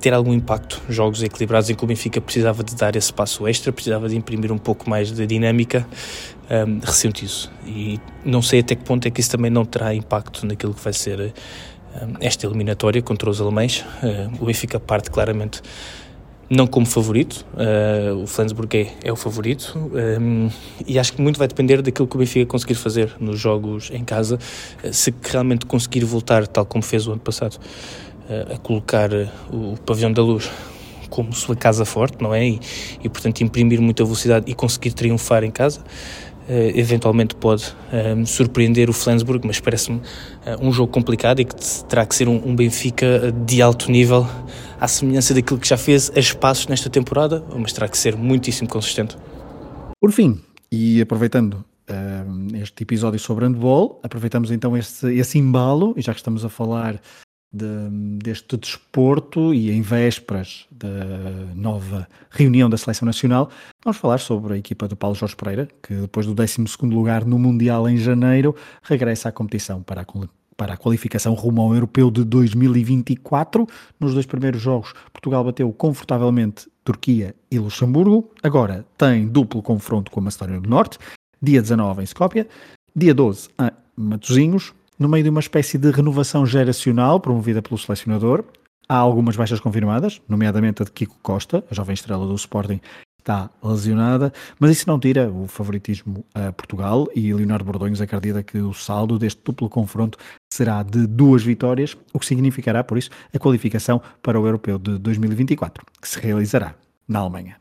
ter 0.00 0.14
algum 0.14 0.32
impacto. 0.32 0.80
Jogos 0.88 1.22
equilibrados 1.22 1.70
em 1.70 1.74
que 1.74 1.84
o 1.84 1.86
Benfica 1.86 2.20
precisava 2.20 2.64
de 2.64 2.74
dar 2.74 2.96
esse 2.96 3.12
passo 3.12 3.46
extra, 3.46 3.72
precisava 3.72 4.08
de 4.08 4.16
imprimir 4.16 4.50
um 4.50 4.58
pouco 4.58 4.88
mais 4.88 5.12
de 5.12 5.26
dinâmica 5.26 5.86
um, 6.50 6.80
ressente 6.80 7.24
isso. 7.24 7.50
E 7.64 8.00
não 8.24 8.42
sei 8.42 8.60
até 8.60 8.74
que 8.74 8.82
ponto 8.82 9.06
é 9.06 9.10
que 9.10 9.20
isso 9.20 9.30
também 9.30 9.50
não 9.50 9.64
terá 9.64 9.94
impacto 9.94 10.44
naquilo 10.44 10.74
que 10.74 10.82
vai 10.82 10.92
ser 10.92 11.20
um, 11.20 12.14
esta 12.20 12.46
eliminatória 12.46 13.00
contra 13.00 13.30
os 13.30 13.40
alemães. 13.40 13.84
Uh, 14.02 14.42
o 14.42 14.46
Benfica 14.46 14.80
parte 14.80 15.10
claramente 15.10 15.62
não 16.50 16.66
como 16.66 16.84
favorito, 16.84 17.46
uh, 17.54 18.16
o 18.16 18.26
Flensburg 18.26 18.76
é, 18.76 18.92
é, 19.04 19.12
o 19.12 19.16
favorito 19.16 19.78
um, 20.20 20.50
e 20.84 20.98
acho 20.98 21.12
que 21.12 21.22
muito 21.22 21.38
vai 21.38 21.46
depender 21.46 21.80
daquilo 21.80 22.08
que 22.08 22.16
o 22.16 22.18
Benfica 22.18 22.44
conseguir 22.44 22.74
fazer 22.74 23.14
nos 23.20 23.38
jogos 23.38 23.88
em 23.92 24.02
casa, 24.02 24.36
uh, 24.82 24.92
se 24.92 25.14
realmente 25.22 25.64
conseguir 25.64 26.04
voltar, 26.04 26.48
tal 26.48 26.66
como 26.66 26.82
fez 26.82 27.06
o 27.06 27.12
ano 27.12 27.20
passado, 27.20 27.56
uh, 28.28 28.54
a 28.54 28.58
colocar 28.58 29.10
o 29.52 29.76
pavilhão 29.86 30.12
da 30.12 30.22
luz 30.22 30.50
como 31.08 31.32
sua 31.32 31.54
casa 31.54 31.84
forte, 31.84 32.20
não 32.20 32.34
é? 32.34 32.48
E, 32.48 32.60
e 33.04 33.08
portanto 33.08 33.42
imprimir 33.42 33.80
muita 33.80 34.02
velocidade 34.02 34.50
e 34.50 34.54
conseguir 34.54 34.92
triunfar 34.92 35.44
em 35.44 35.50
casa. 35.50 35.80
Uh, 36.48 36.76
eventualmente 36.76 37.36
pode 37.36 37.62
uh, 37.64 38.26
surpreender 38.26 38.90
o 38.90 38.92
Flensburg, 38.92 39.46
mas 39.46 39.60
parece-me 39.60 39.98
uh, 39.98 40.02
um 40.60 40.72
jogo 40.72 40.90
complicado 40.90 41.38
e 41.38 41.44
que 41.44 41.54
terá 41.88 42.04
que 42.04 42.12
ser 42.12 42.26
um, 42.28 42.42
um, 42.44 42.56
Benfica 42.56 43.32
de 43.46 43.62
alto 43.62 43.88
nível, 43.88 44.26
à 44.80 44.88
semelhança 44.88 45.34
daquilo 45.34 45.60
que 45.60 45.68
já 45.68 45.76
fez 45.76 46.10
a 46.16 46.18
espaços 46.18 46.66
nesta 46.66 46.88
temporada, 46.88 47.44
mas 47.56 47.72
terá 47.72 47.88
que 47.88 47.98
ser 47.98 48.16
muitíssimo 48.16 48.68
consistente. 48.68 49.16
Por 50.00 50.10
fim, 50.10 50.40
e 50.72 51.00
aproveitando 51.00 51.64
este 52.54 52.82
episódio 52.82 53.18
sobre 53.18 53.44
handball, 53.44 54.00
aproveitamos 54.02 54.50
então 54.50 54.76
esse, 54.76 55.12
esse 55.14 55.38
embalo, 55.38 55.94
e 55.96 56.02
já 56.02 56.12
que 56.12 56.20
estamos 56.20 56.44
a 56.44 56.48
falar 56.48 57.00
de, 57.52 57.66
deste 58.22 58.56
desporto 58.56 59.52
e 59.52 59.70
em 59.70 59.82
vésperas 59.82 60.66
da 60.70 60.88
nova 61.54 62.06
reunião 62.30 62.70
da 62.70 62.76
Seleção 62.76 63.06
Nacional, 63.06 63.50
vamos 63.84 63.98
falar 63.98 64.18
sobre 64.18 64.54
a 64.54 64.56
equipa 64.56 64.86
do 64.86 64.96
Paulo 64.96 65.16
Jorge 65.16 65.36
Pereira, 65.36 65.68
que 65.82 65.94
depois 65.94 66.26
do 66.26 66.34
12 66.34 66.64
lugar 66.82 67.24
no 67.24 67.38
Mundial 67.38 67.88
em 67.88 67.96
janeiro, 67.96 68.54
regressa 68.82 69.28
à 69.28 69.32
competição 69.32 69.82
para 69.82 70.02
a, 70.02 70.04
para 70.60 70.74
a 70.74 70.76
qualificação 70.76 71.32
rumo 71.32 71.62
ao 71.62 71.72
Europeu 71.72 72.10
de 72.10 72.22
2024. 72.22 73.66
Nos 73.98 74.12
dois 74.12 74.26
primeiros 74.26 74.60
jogos, 74.60 74.92
Portugal 75.10 75.42
bateu 75.42 75.72
confortavelmente 75.72 76.68
Turquia 76.84 77.34
e 77.50 77.58
Luxemburgo. 77.58 78.30
Agora 78.42 78.84
tem 78.98 79.26
duplo 79.26 79.62
confronto 79.62 80.10
com 80.10 80.20
a 80.20 80.24
Macedónia 80.24 80.60
do 80.60 80.68
Norte, 80.68 80.98
dia 81.40 81.62
19 81.62 82.02
em 82.02 82.04
Skopje, 82.04 82.46
dia 82.94 83.14
12 83.14 83.48
a 83.56 83.72
Matosinhos, 83.96 84.74
no 84.98 85.08
meio 85.08 85.24
de 85.24 85.30
uma 85.30 85.40
espécie 85.40 85.78
de 85.78 85.90
renovação 85.90 86.44
geracional 86.44 87.18
promovida 87.20 87.62
pelo 87.62 87.78
selecionador. 87.78 88.44
Há 88.86 88.96
algumas 88.96 89.36
baixas 89.36 89.60
confirmadas, 89.60 90.20
nomeadamente 90.28 90.82
a 90.82 90.84
de 90.84 90.92
Kiko 90.92 91.16
Costa, 91.22 91.64
a 91.70 91.74
jovem 91.74 91.94
estrela 91.94 92.26
do 92.26 92.34
Sporting, 92.34 92.82
está 93.20 93.50
lesionada, 93.62 94.32
mas 94.58 94.70
isso 94.72 94.88
não 94.88 94.98
tira 94.98 95.30
o 95.30 95.46
favoritismo 95.46 96.24
a 96.34 96.52
Portugal 96.52 97.06
e 97.14 97.32
Leonardo 97.32 97.64
Bordões 97.64 98.00
acredita 98.00 98.42
que 98.42 98.58
o 98.58 98.72
saldo 98.74 99.18
deste 99.18 99.40
duplo 99.44 99.68
confronto 99.68 100.18
será 100.52 100.82
de 100.82 101.06
duas 101.06 101.42
vitórias, 101.42 101.96
o 102.12 102.18
que 102.18 102.26
significará, 102.26 102.82
por 102.82 102.98
isso, 102.98 103.10
a 103.32 103.38
qualificação 103.38 104.00
para 104.22 104.38
o 104.40 104.46
Europeu 104.46 104.78
de 104.78 104.98
2024, 104.98 105.84
que 106.00 106.08
se 106.08 106.18
realizará 106.18 106.74
na 107.06 107.20
Alemanha. 107.20 107.56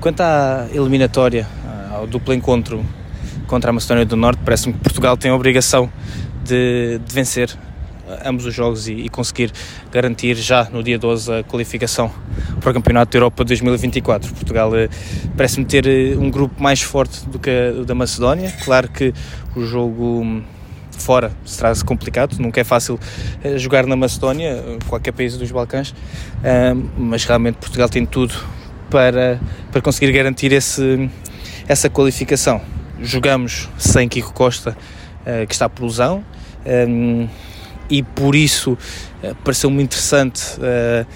Quanto 0.00 0.20
à 0.20 0.68
eliminatória 0.72 1.46
ao 1.90 2.06
duplo 2.06 2.34
encontro 2.34 2.84
contra 3.46 3.70
a 3.70 3.72
Macedónia 3.72 4.04
do 4.04 4.16
Norte, 4.16 4.42
parece-me 4.44 4.74
que 4.74 4.80
Portugal 4.80 5.16
tem 5.16 5.30
a 5.30 5.34
obrigação 5.34 5.90
de, 6.44 6.98
de 6.98 7.14
vencer 7.14 7.56
ambos 8.24 8.44
os 8.46 8.54
jogos 8.54 8.88
e, 8.88 8.92
e, 8.92 9.08
conseguir 9.08 9.52
garantir 9.90 10.34
já 10.34 10.64
no 10.70 10.82
dia 10.82 10.98
12 10.98 11.32
a 11.32 11.42
qualificação 11.42 12.10
para 12.60 12.70
o 12.70 12.74
Campeonato 12.74 13.12
da 13.12 13.18
Europa 13.18 13.44
2024. 13.44 14.32
Portugal 14.32 14.70
parece-me 15.36 15.64
ter 15.64 15.86
um 16.18 16.30
grupo 16.30 16.62
mais 16.62 16.82
forte 16.82 17.26
do 17.28 17.38
que 17.38 17.50
o 17.78 17.84
da 17.84 17.94
Macedónia. 17.94 18.52
Claro 18.64 18.88
que 18.88 19.12
o 19.56 19.64
jogo 19.64 20.20
hum, 20.20 20.42
fora 20.98 21.32
se 21.44 21.58
traz 21.58 21.82
complicado, 21.82 22.36
nunca 22.38 22.60
é 22.60 22.64
fácil 22.64 22.98
jogar 23.56 23.86
na 23.86 23.96
Macedónia, 23.96 24.62
qualquer 24.88 25.12
país 25.12 25.36
dos 25.36 25.50
Balcãs, 25.50 25.94
mas 26.96 27.24
realmente 27.24 27.56
Portugal 27.56 27.88
tem 27.88 28.06
tudo 28.06 28.34
para, 28.90 29.40
para 29.72 29.80
conseguir 29.80 30.12
garantir 30.12 30.52
esse, 30.52 31.10
essa 31.66 31.90
qualificação. 31.90 32.60
Jogamos 33.00 33.68
sem 33.76 34.08
Kiko 34.08 34.32
Costa, 34.32 34.76
que 35.48 35.54
está 35.54 35.68
por 35.68 35.84
lesão, 35.84 36.24
um, 36.64 37.22
ehm, 37.22 37.28
e 37.88 38.02
por 38.02 38.34
isso 38.34 38.72
uh, 38.72 39.34
pareceu-me 39.44 39.82
interessante 39.82 40.42
uh, 40.58 41.06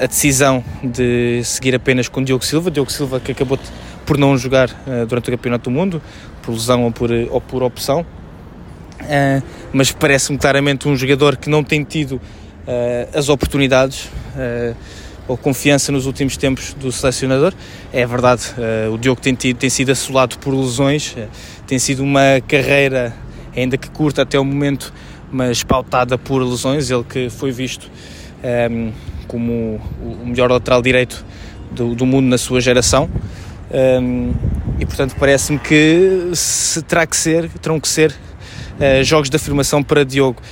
a 0.00 0.06
decisão 0.06 0.64
de 0.82 1.42
seguir 1.44 1.74
apenas 1.74 2.08
com 2.08 2.22
Diogo 2.22 2.44
Silva. 2.44 2.70
Diogo 2.70 2.90
Silva 2.90 3.20
que 3.20 3.32
acabou 3.32 3.58
por 4.06 4.18
não 4.18 4.36
jogar 4.36 4.68
durante 5.08 5.28
o 5.28 5.32
Campeonato 5.32 5.70
do 5.70 5.70
Mundo, 5.70 6.02
por 6.42 6.52
lesão 6.52 6.84
ou 6.84 6.90
por, 6.90 7.10
ou 7.30 7.40
por 7.40 7.62
opção. 7.62 8.04
mas 9.72 9.92
parece-me 9.92 10.38
claramente 10.38 10.88
um 10.88 10.96
jogador 10.96 11.36
que 11.36 11.48
não 11.48 11.62
tem 11.62 11.84
tido 11.84 12.20
as 13.14 13.28
oportunidades 13.28 14.08
ou 15.28 15.36
confiança 15.36 15.92
nos 15.92 16.06
últimos 16.06 16.36
tempos 16.36 16.74
do 16.74 16.90
selecionador. 16.90 17.52
É 17.92 18.04
verdade, 18.06 18.42
o 18.92 18.98
Diogo 18.98 19.20
tem, 19.20 19.34
tido, 19.34 19.56
tem 19.56 19.70
sido 19.70 19.92
assolado 19.92 20.38
por 20.38 20.52
lesões, 20.54 21.14
tem 21.66 21.78
sido 21.78 22.02
uma 22.02 22.40
carreira, 22.46 23.14
ainda 23.56 23.76
que 23.76 23.88
curta 23.90 24.22
até 24.22 24.38
o 24.38 24.44
momento, 24.44 24.92
mas 25.32 25.64
pautada 25.64 26.18
por 26.18 26.42
lesões. 26.42 26.90
Ele 26.90 27.02
que 27.02 27.30
foi 27.30 27.50
visto 27.50 27.90
um, 28.44 28.46
ehm, 28.46 28.92
como 29.26 29.80
o 30.00 30.26
melhor 30.26 30.50
lateral 30.50 30.82
direito 30.82 31.24
do, 31.70 31.94
do 31.94 32.04
mundo 32.04 32.26
na 32.26 32.38
sua 32.38 32.60
geração. 32.60 33.08
Um, 33.70 33.76
ehm, 33.76 34.32
e 34.78 34.84
portanto 34.84 35.16
parece-me 35.18 35.58
que 35.58 36.30
se 36.34 36.82
terá 36.82 37.06
que 37.06 37.16
ser, 37.16 37.48
terão 37.60 37.80
que 37.80 37.88
ser 37.88 38.10
uh, 38.10 39.02
jogos 39.02 39.30
de 39.30 39.36
afirmação 39.36 39.82
para 39.82 40.04
Diogo. 40.04 40.42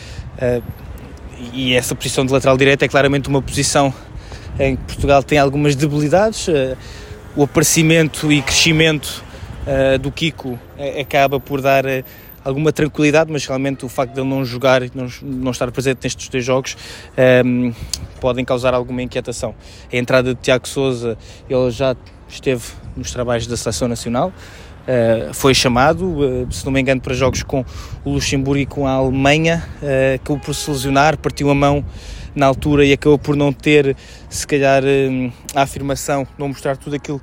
e 1.53 1.75
essa 1.75 1.95
posição 1.95 2.25
de 2.25 2.33
lateral 2.33 2.57
direito 2.57 2.83
é 2.83 2.89
claramente 2.89 3.29
uma 3.29 3.43
posição 3.43 3.93
em 4.59 4.77
que 4.77 4.83
Portugal 4.85 5.23
tem 5.23 5.39
algumas 5.39 5.75
debilidades. 5.75 6.49
Eh, 6.49 6.77
o 7.37 7.45
aparecimento 7.45 8.31
e 8.33 8.43
crescimento 8.43 9.23
do 10.01 10.11
Kiko 10.11 10.59
acaba 11.01 11.39
por 11.39 11.61
dar 11.61 11.85
alguma 12.45 12.73
tranquilidade, 12.73 13.31
mas 13.31 13.47
realmente 13.47 13.85
o 13.85 13.89
facto 13.89 14.15
de 14.15 14.21
ele 14.21 14.29
não 14.29 14.45
jogar 14.45 14.83
e 14.83 14.91
não, 14.95 15.09
não 15.23 15.51
estar 15.51 15.71
presente 15.71 16.01
nestes 16.05 16.29
dois 16.29 16.45
jogos 16.45 16.77
um, 17.17 17.67
ehm, 17.67 17.75
podem 18.21 18.45
causar 18.45 18.75
alguma 18.75 19.03
inquietação. 19.03 19.55
A 19.93 19.97
entrada 19.97 20.35
de 20.35 20.41
Tiago 20.41 20.67
Souza, 20.69 21.17
ele 21.49 21.71
já 21.71 21.95
esteve 22.29 22.63
nos 22.97 23.11
trabalhos 23.11 23.47
da 23.47 23.57
Seleção 23.57 23.89
Nacional, 23.89 24.33
uh, 24.81 25.35
foi 25.35 25.55
chamado, 25.55 26.05
uh, 26.05 26.53
se 26.53 26.65
não 26.65 26.73
me 26.73 26.81
engano, 26.81 27.01
para 27.01 27.15
jogos 27.15 27.43
com 27.43 27.65
o 28.05 28.11
Luxemburgo 28.13 28.61
e 28.61 28.67
com 28.67 28.87
a 28.87 28.93
Alemanha, 28.93 29.67
uh, 29.83 30.15
acabou 30.15 30.39
por 30.39 30.55
se 30.55 30.71
lesionar, 30.71 31.19
partiu 31.19 31.51
a 31.51 31.55
mão 31.55 31.85
na 32.35 32.47
altura 32.47 32.85
e 32.85 32.93
acabou 32.93 33.19
por 33.19 33.35
não 33.37 33.53
ter, 33.53 33.97
se 34.29 34.47
calhar, 34.47 34.83
hum, 34.85 35.33
a 35.55 35.63
afirmação, 35.63 36.27
não 36.39 36.49
mostrar 36.49 36.77
tudo 36.77 36.95
aquilo 36.95 37.21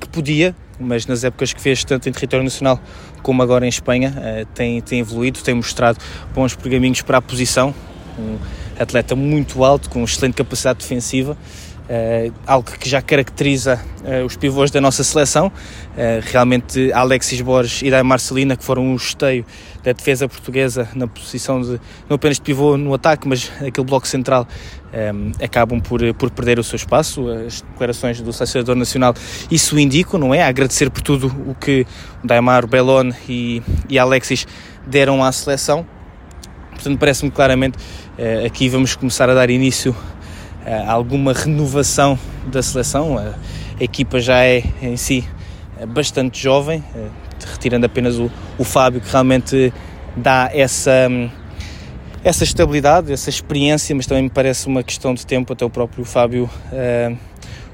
que 0.00 0.08
podia, 0.08 0.54
mas 0.80 1.06
nas 1.06 1.22
épocas 1.22 1.52
que 1.52 1.60
fez, 1.60 1.84
tanto 1.84 2.08
em 2.08 2.12
território 2.12 2.42
nacional 2.42 2.80
como 3.22 3.42
agora 3.42 3.66
em 3.66 3.68
Espanha, 3.68 4.14
eh, 4.16 4.46
tem, 4.54 4.80
tem 4.80 5.00
evoluído, 5.00 5.40
tem 5.40 5.54
mostrado 5.54 5.98
bons 6.34 6.54
pergaminhos 6.54 7.02
para 7.02 7.18
a 7.18 7.22
posição. 7.22 7.74
Um 8.18 8.38
atleta 8.78 9.14
muito 9.14 9.62
alto, 9.62 9.90
com 9.90 10.02
excelente 10.02 10.34
capacidade 10.34 10.78
defensiva. 10.78 11.36
Uh, 11.90 12.32
algo 12.46 12.70
que 12.78 12.88
já 12.88 13.02
caracteriza 13.02 13.80
uh, 14.04 14.24
os 14.24 14.36
pivôs 14.36 14.70
da 14.70 14.80
nossa 14.80 15.02
seleção. 15.02 15.48
Uh, 15.48 16.22
realmente, 16.30 16.92
Alexis 16.92 17.40
Borges 17.40 17.82
e 17.82 17.90
Dai 17.90 18.04
Marcelina, 18.04 18.56
que 18.56 18.62
foram 18.62 18.92
o 18.92 18.94
esteio 18.94 19.44
da 19.82 19.90
defesa 19.90 20.28
portuguesa 20.28 20.88
na 20.94 21.08
posição 21.08 21.60
de 21.60 21.80
não 22.08 22.14
apenas 22.14 22.36
de 22.36 22.42
pivô 22.42 22.76
no 22.76 22.94
ataque, 22.94 23.26
mas 23.26 23.50
aquele 23.56 23.84
bloco 23.84 24.06
central, 24.06 24.46
acabam 25.42 25.80
por, 25.80 26.00
por 26.14 26.30
perder 26.30 26.60
o 26.60 26.64
seu 26.64 26.76
espaço. 26.76 27.28
As 27.28 27.62
declarações 27.62 28.20
do 28.20 28.32
selecionador 28.32 28.76
nacional 28.76 29.12
isso 29.50 29.76
indicam, 29.76 30.20
não 30.20 30.32
é? 30.32 30.42
A 30.42 30.48
agradecer 30.48 30.90
por 30.90 31.02
tudo 31.02 31.26
o 31.48 31.56
que 31.56 31.84
Daimar, 32.22 32.68
Belon 32.68 33.10
e, 33.28 33.62
e 33.88 33.98
Alexis 33.98 34.46
deram 34.86 35.24
à 35.24 35.32
seleção. 35.32 35.84
Portanto, 36.72 36.98
parece-me 36.98 37.30
claramente 37.30 37.78
aqui 38.46 38.68
vamos 38.68 38.94
começar 38.94 39.28
a 39.28 39.34
dar 39.34 39.50
início 39.50 39.96
alguma 40.86 41.32
renovação 41.32 42.18
da 42.46 42.62
seleção. 42.62 43.18
A, 43.18 43.34
equipa 43.80 44.20
já 44.20 44.44
é 44.44 44.62
em 44.82 44.96
si 44.96 45.26
eh, 45.78 45.86
bastante 45.86 46.40
jovem, 46.40 46.84
eh, 46.94 47.08
retirando 47.50 47.86
apenas 47.86 48.18
o, 48.18 48.30
o 48.58 48.64
Fábio, 48.64 49.00
que 49.00 49.10
realmente 49.10 49.72
dá 50.14 50.50
essa, 50.52 51.08
hum, 51.10 51.30
essa 52.22 52.44
estabilidade, 52.44 53.10
essa 53.10 53.30
experiência, 53.30 53.96
mas 53.96 54.06
também 54.06 54.24
me 54.24 54.30
parece 54.30 54.66
uma 54.66 54.82
questão 54.82 55.14
de 55.14 55.26
tempo 55.26 55.52
até 55.52 55.64
o 55.64 55.70
próprio 55.70 56.04
Fábio 56.04 56.44
uh, 56.44 57.16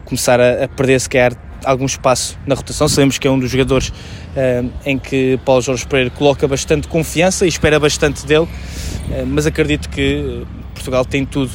começar 0.05 0.41
a, 0.41 0.65
a 0.65 0.69
perder, 0.69 1.01
se 1.01 1.09
calhar, 1.09 1.33
algum 1.65 1.87
espaço 1.87 2.39
na 2.47 2.55
rotação. 2.55 2.87
Sabemos 2.87 3.19
que 3.19 3.27
é 3.27 3.31
um 3.31 3.39
dos 3.39 3.51
jogadores 3.51 3.89
uh, 3.89 4.71
em 4.85 4.99
que 4.99 5.41
Paulo 5.45 5.61
Jorge 5.61 5.85
Pereira 5.87 6.11
coloca 6.11 6.47
bastante 6.47 6.87
confiança 6.87 7.45
e 7.45 7.49
espera 7.49 7.81
bastante 7.81 8.25
dele, 8.25 8.45
uh, 8.45 9.27
mas 9.27 9.47
acredito 9.47 9.89
que 9.89 10.47
Portugal 10.75 11.05
tem 11.05 11.27
tudo 11.27 11.51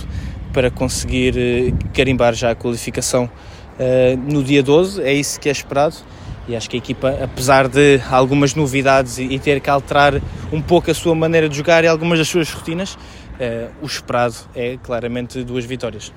para 0.53 0.69
conseguir 0.69 1.37
eh, 1.37 1.73
carimbar 1.93 2.33
já 2.33 2.51
a 2.51 2.55
qualificação 2.55 3.25
uh, 3.25 4.31
no 4.31 4.43
dia 4.43 4.61
12, 4.61 5.01
é 5.01 5.13
isso 5.13 5.39
que 5.39 5.49
é 5.49 5.51
esperado. 5.51 5.95
E 6.47 6.55
acho 6.55 6.69
que 6.69 6.75
a 6.75 6.79
equipa, 6.79 7.09
apesar 7.23 7.67
de 7.67 8.01
algumas 8.09 8.55
novidades 8.55 9.19
e, 9.19 9.37
ter 9.39 9.61
que 9.61 9.69
alterar 9.69 10.21
um 10.51 10.61
pouco 10.61 10.89
a 10.89 10.93
sua 10.93 11.13
maneira 11.13 11.47
de 11.47 11.55
jogar 11.55 11.83
e 11.83 11.87
algumas 11.87 12.17
das 12.17 12.27
suas 12.27 12.51
rotinas, 12.51 12.95
uh, 12.95 13.71
o 13.81 13.85
esperado 13.85 14.35
é 14.55 14.77
claramente 14.77 15.43
duas 15.43 15.65
vitórias. 15.65 16.11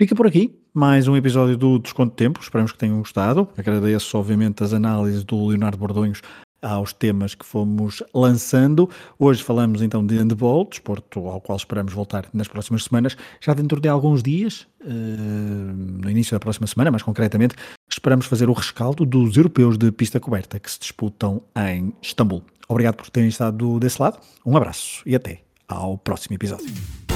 Fica 0.00 0.14
por 0.14 0.26
aqui 0.26 0.54
mais 0.72 1.08
um 1.08 1.16
episódio 1.16 1.56
do 1.56 1.78
Desconto 1.78 2.14
Tempo. 2.14 2.40
Esperamos 2.40 2.70
que 2.70 2.78
tenham 2.78 2.98
gostado. 2.98 3.48
Agradeço, 3.56 4.16
obviamente, 4.16 4.62
as 4.62 4.72
análises 4.72 5.24
do 5.24 5.46
Leonardo 5.46 5.76
Bordonhos 5.76 6.22
aos 6.60 6.92
temas 6.92 7.34
que 7.34 7.44
fomos 7.44 8.02
lançando. 8.14 8.88
Hoje 9.18 9.42
falamos 9.42 9.82
então 9.82 10.04
de 10.04 10.16
handball, 10.16 10.66
desporto 10.68 11.26
ao 11.26 11.40
qual 11.40 11.56
esperamos 11.56 11.92
voltar 11.92 12.26
nas 12.32 12.48
próximas 12.48 12.84
semanas. 12.84 13.16
Já 13.40 13.54
dentro 13.54 13.80
de 13.80 13.88
alguns 13.88 14.22
dias, 14.22 14.66
uh, 14.80 14.86
no 14.86 16.10
início 16.10 16.34
da 16.34 16.40
próxima 16.40 16.66
semana, 16.66 16.90
mais 16.90 17.02
concretamente, 17.02 17.54
esperamos 17.90 18.26
fazer 18.26 18.48
o 18.48 18.52
rescaldo 18.52 19.04
dos 19.04 19.36
europeus 19.36 19.78
de 19.78 19.90
pista 19.92 20.20
coberta 20.20 20.58
que 20.58 20.70
se 20.70 20.78
disputam 20.78 21.42
em 21.56 21.92
Istambul. 22.02 22.42
Obrigado 22.68 22.96
por 22.96 23.08
terem 23.10 23.28
estado 23.28 23.78
desse 23.80 24.00
lado, 24.00 24.18
um 24.44 24.56
abraço 24.56 25.02
e 25.06 25.14
até 25.14 25.40
ao 25.66 25.96
próximo 25.96 26.34
episódio. 26.34 27.07